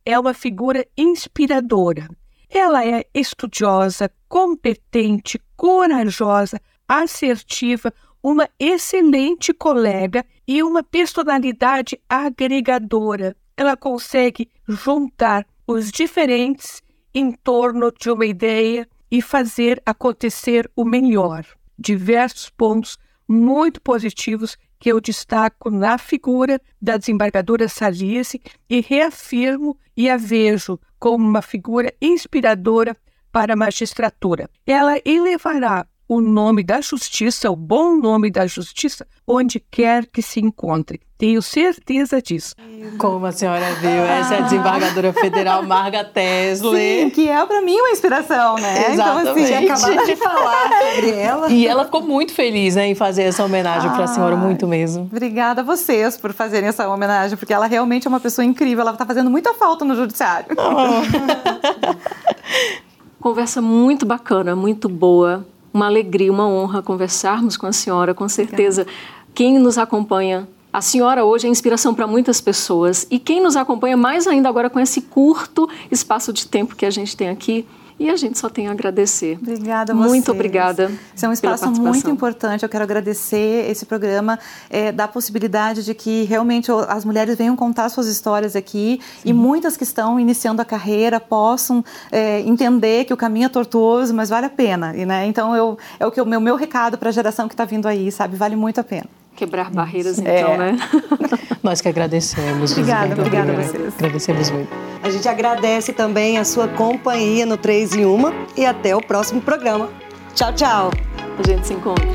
é 0.06 0.18
uma 0.18 0.34
figura 0.34 0.86
inspiradora. 0.96 2.08
Ela 2.48 2.86
é 2.86 3.04
estudiosa, 3.12 4.10
competente, 4.28 5.40
corajosa, 5.56 6.60
assertiva, 6.86 7.92
uma 8.22 8.48
excelente 8.60 9.52
colega 9.52 10.24
e 10.46 10.62
uma 10.62 10.84
personalidade 10.84 11.98
agregadora. 12.08 13.36
Ela 13.56 13.76
consegue 13.76 14.48
juntar 14.68 15.44
os 15.66 15.90
diferentes 15.90 16.83
em 17.14 17.32
torno 17.32 17.92
de 17.92 18.10
uma 18.10 18.26
ideia 18.26 18.88
e 19.10 19.22
fazer 19.22 19.80
acontecer 19.86 20.70
o 20.74 20.84
melhor. 20.84 21.46
Diversos 21.78 22.50
pontos 22.50 22.98
muito 23.28 23.80
positivos 23.80 24.56
que 24.78 24.90
eu 24.90 25.00
destaco 25.00 25.70
na 25.70 25.96
figura 25.96 26.60
da 26.80 26.96
desembargadora 26.96 27.68
Salice 27.68 28.40
e 28.68 28.80
reafirmo 28.80 29.78
e 29.96 30.10
a 30.10 30.16
vejo 30.16 30.78
como 30.98 31.26
uma 31.26 31.40
figura 31.40 31.92
inspiradora 32.02 32.96
para 33.32 33.54
a 33.54 33.56
magistratura. 33.56 34.50
Ela 34.66 35.00
elevará 35.04 35.86
o 36.08 36.20
nome 36.20 36.62
da 36.62 36.80
justiça, 36.80 37.50
o 37.50 37.56
bom 37.56 37.96
nome 37.96 38.30
da 38.30 38.46
justiça, 38.46 39.06
onde 39.26 39.58
quer 39.58 40.06
que 40.06 40.20
se 40.20 40.40
encontre. 40.40 41.00
Tenho 41.16 41.40
certeza 41.40 42.20
disso. 42.20 42.54
Como 42.98 43.24
a 43.24 43.32
senhora 43.32 43.72
viu, 43.76 43.88
essa 43.88 44.34
é 44.34 44.38
a 44.38 44.40
desembargadora 44.42 45.12
federal 45.12 45.62
Marga 45.62 46.04
Tesla. 46.04 46.76
Sim, 46.76 47.08
que 47.08 47.28
é 47.28 47.46
para 47.46 47.62
mim 47.62 47.76
uma 47.76 47.90
inspiração, 47.90 48.56
né? 48.56 48.92
Exatamente. 48.92 49.52
Então, 49.52 49.74
assim, 49.74 50.04
de 50.04 50.16
falar 50.16 50.68
sobre 50.92 51.10
ela. 51.12 51.50
E 51.50 51.66
ela 51.66 51.84
ficou 51.86 52.02
muito 52.02 52.34
feliz 52.34 52.74
né, 52.74 52.88
em 52.88 52.94
fazer 52.94 53.22
essa 53.22 53.42
homenagem 53.44 53.90
para 53.90 54.04
a 54.04 54.06
senhora, 54.06 54.36
muito 54.36 54.66
mesmo. 54.66 55.04
Obrigada 55.04 55.62
a 55.62 55.64
vocês 55.64 56.18
por 56.18 56.32
fazerem 56.34 56.68
essa 56.68 56.86
homenagem, 56.88 57.38
porque 57.38 57.54
ela 57.54 57.66
realmente 57.66 58.06
é 58.06 58.10
uma 58.10 58.20
pessoa 58.20 58.44
incrível, 58.44 58.82
ela 58.82 58.92
está 58.92 59.06
fazendo 59.06 59.30
muita 59.30 59.54
falta 59.54 59.84
no 59.84 59.94
judiciário. 59.94 60.48
Oh. 60.58 61.94
Conversa 63.18 63.62
muito 63.62 64.04
bacana, 64.04 64.54
muito 64.54 64.86
boa 64.86 65.46
uma 65.74 65.86
alegria, 65.86 66.32
uma 66.32 66.48
honra 66.48 66.80
conversarmos 66.80 67.56
com 67.56 67.66
a 67.66 67.72
senhora, 67.72 68.14
com 68.14 68.28
certeza. 68.28 68.82
Obrigada. 68.82 69.04
Quem 69.34 69.58
nos 69.58 69.76
acompanha 69.76 70.48
a 70.72 70.80
senhora 70.80 71.24
hoje 71.24 71.46
é 71.46 71.50
inspiração 71.50 71.94
para 71.94 72.06
muitas 72.06 72.40
pessoas 72.40 73.06
e 73.10 73.18
quem 73.18 73.40
nos 73.40 73.56
acompanha 73.56 73.96
mais 73.96 74.26
ainda 74.26 74.48
agora 74.48 74.70
com 74.70 74.80
esse 74.80 75.02
curto 75.02 75.68
espaço 75.90 76.32
de 76.32 76.46
tempo 76.46 76.74
que 76.74 76.86
a 76.86 76.90
gente 76.90 77.16
tem 77.16 77.28
aqui, 77.28 77.66
e 77.98 78.10
a 78.10 78.16
gente 78.16 78.38
só 78.38 78.48
tem 78.48 78.68
a 78.68 78.72
agradecer. 78.72 79.38
Obrigada 79.40 79.94
vocês. 79.94 80.08
Muito 80.08 80.32
obrigada. 80.32 80.90
Esse 81.14 81.24
é 81.24 81.28
um 81.28 81.32
espaço 81.32 81.70
muito 81.70 82.10
importante. 82.10 82.62
Eu 82.62 82.68
quero 82.68 82.84
agradecer 82.84 83.70
esse 83.70 83.86
programa, 83.86 84.38
é, 84.68 84.90
da 84.90 85.06
possibilidade 85.06 85.84
de 85.84 85.94
que 85.94 86.24
realmente 86.24 86.70
as 86.88 87.04
mulheres 87.04 87.36
venham 87.36 87.54
contar 87.56 87.88
suas 87.88 88.06
histórias 88.06 88.56
aqui 88.56 89.00
Sim. 89.22 89.30
e 89.30 89.32
muitas 89.32 89.76
que 89.76 89.84
estão 89.84 90.18
iniciando 90.18 90.60
a 90.60 90.64
carreira 90.64 91.20
possam 91.20 91.84
é, 92.10 92.40
entender 92.40 93.04
que 93.04 93.12
o 93.12 93.16
caminho 93.16 93.46
é 93.46 93.48
tortuoso, 93.48 94.12
mas 94.12 94.28
vale 94.28 94.46
a 94.46 94.50
pena. 94.50 94.96
E, 94.96 95.06
né, 95.06 95.26
então, 95.26 95.54
eu, 95.54 95.78
é 95.98 96.06
o 96.06 96.10
que 96.10 96.20
o 96.20 96.26
meu, 96.26 96.40
meu 96.40 96.56
recado 96.56 96.98
para 96.98 97.08
a 97.08 97.12
geração 97.12 97.48
que 97.48 97.54
está 97.54 97.64
vindo 97.64 97.86
aí, 97.86 98.10
sabe? 98.10 98.36
Vale 98.36 98.56
muito 98.56 98.80
a 98.80 98.84
pena. 98.84 99.06
Quebrar 99.36 99.70
barreiras, 99.70 100.18
então, 100.18 100.30
é. 100.30 100.56
né? 100.56 100.78
Nós 101.62 101.80
que 101.80 101.88
agradecemos. 101.88 102.72
Obrigada, 102.72 103.14
obrigada 103.14 103.52
a 103.52 103.56
vocês. 103.56 103.94
Agradecemos 103.98 104.50
muito. 104.50 104.68
A 105.02 105.10
gente 105.10 105.28
agradece 105.28 105.92
também 105.92 106.38
a 106.38 106.44
sua 106.44 106.68
companhia 106.68 107.44
no 107.44 107.56
3 107.56 107.94
em 107.96 108.06
1 108.06 108.32
e 108.56 108.64
até 108.64 108.94
o 108.94 109.00
próximo 109.00 109.40
programa. 109.40 109.90
Tchau, 110.34 110.52
tchau. 110.52 110.90
A 111.38 111.48
gente 111.48 111.66
se 111.66 111.74
encontra. 111.74 112.06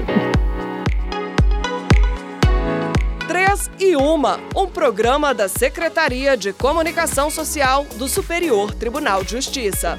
3 3.28 3.70
e 3.80 3.96
1, 3.96 4.02
um 4.56 4.68
programa 4.68 5.34
da 5.34 5.48
Secretaria 5.48 6.38
de 6.38 6.54
Comunicação 6.54 7.30
Social 7.30 7.86
do 7.96 8.08
Superior 8.08 8.74
Tribunal 8.74 9.24
de 9.24 9.32
Justiça. 9.32 9.98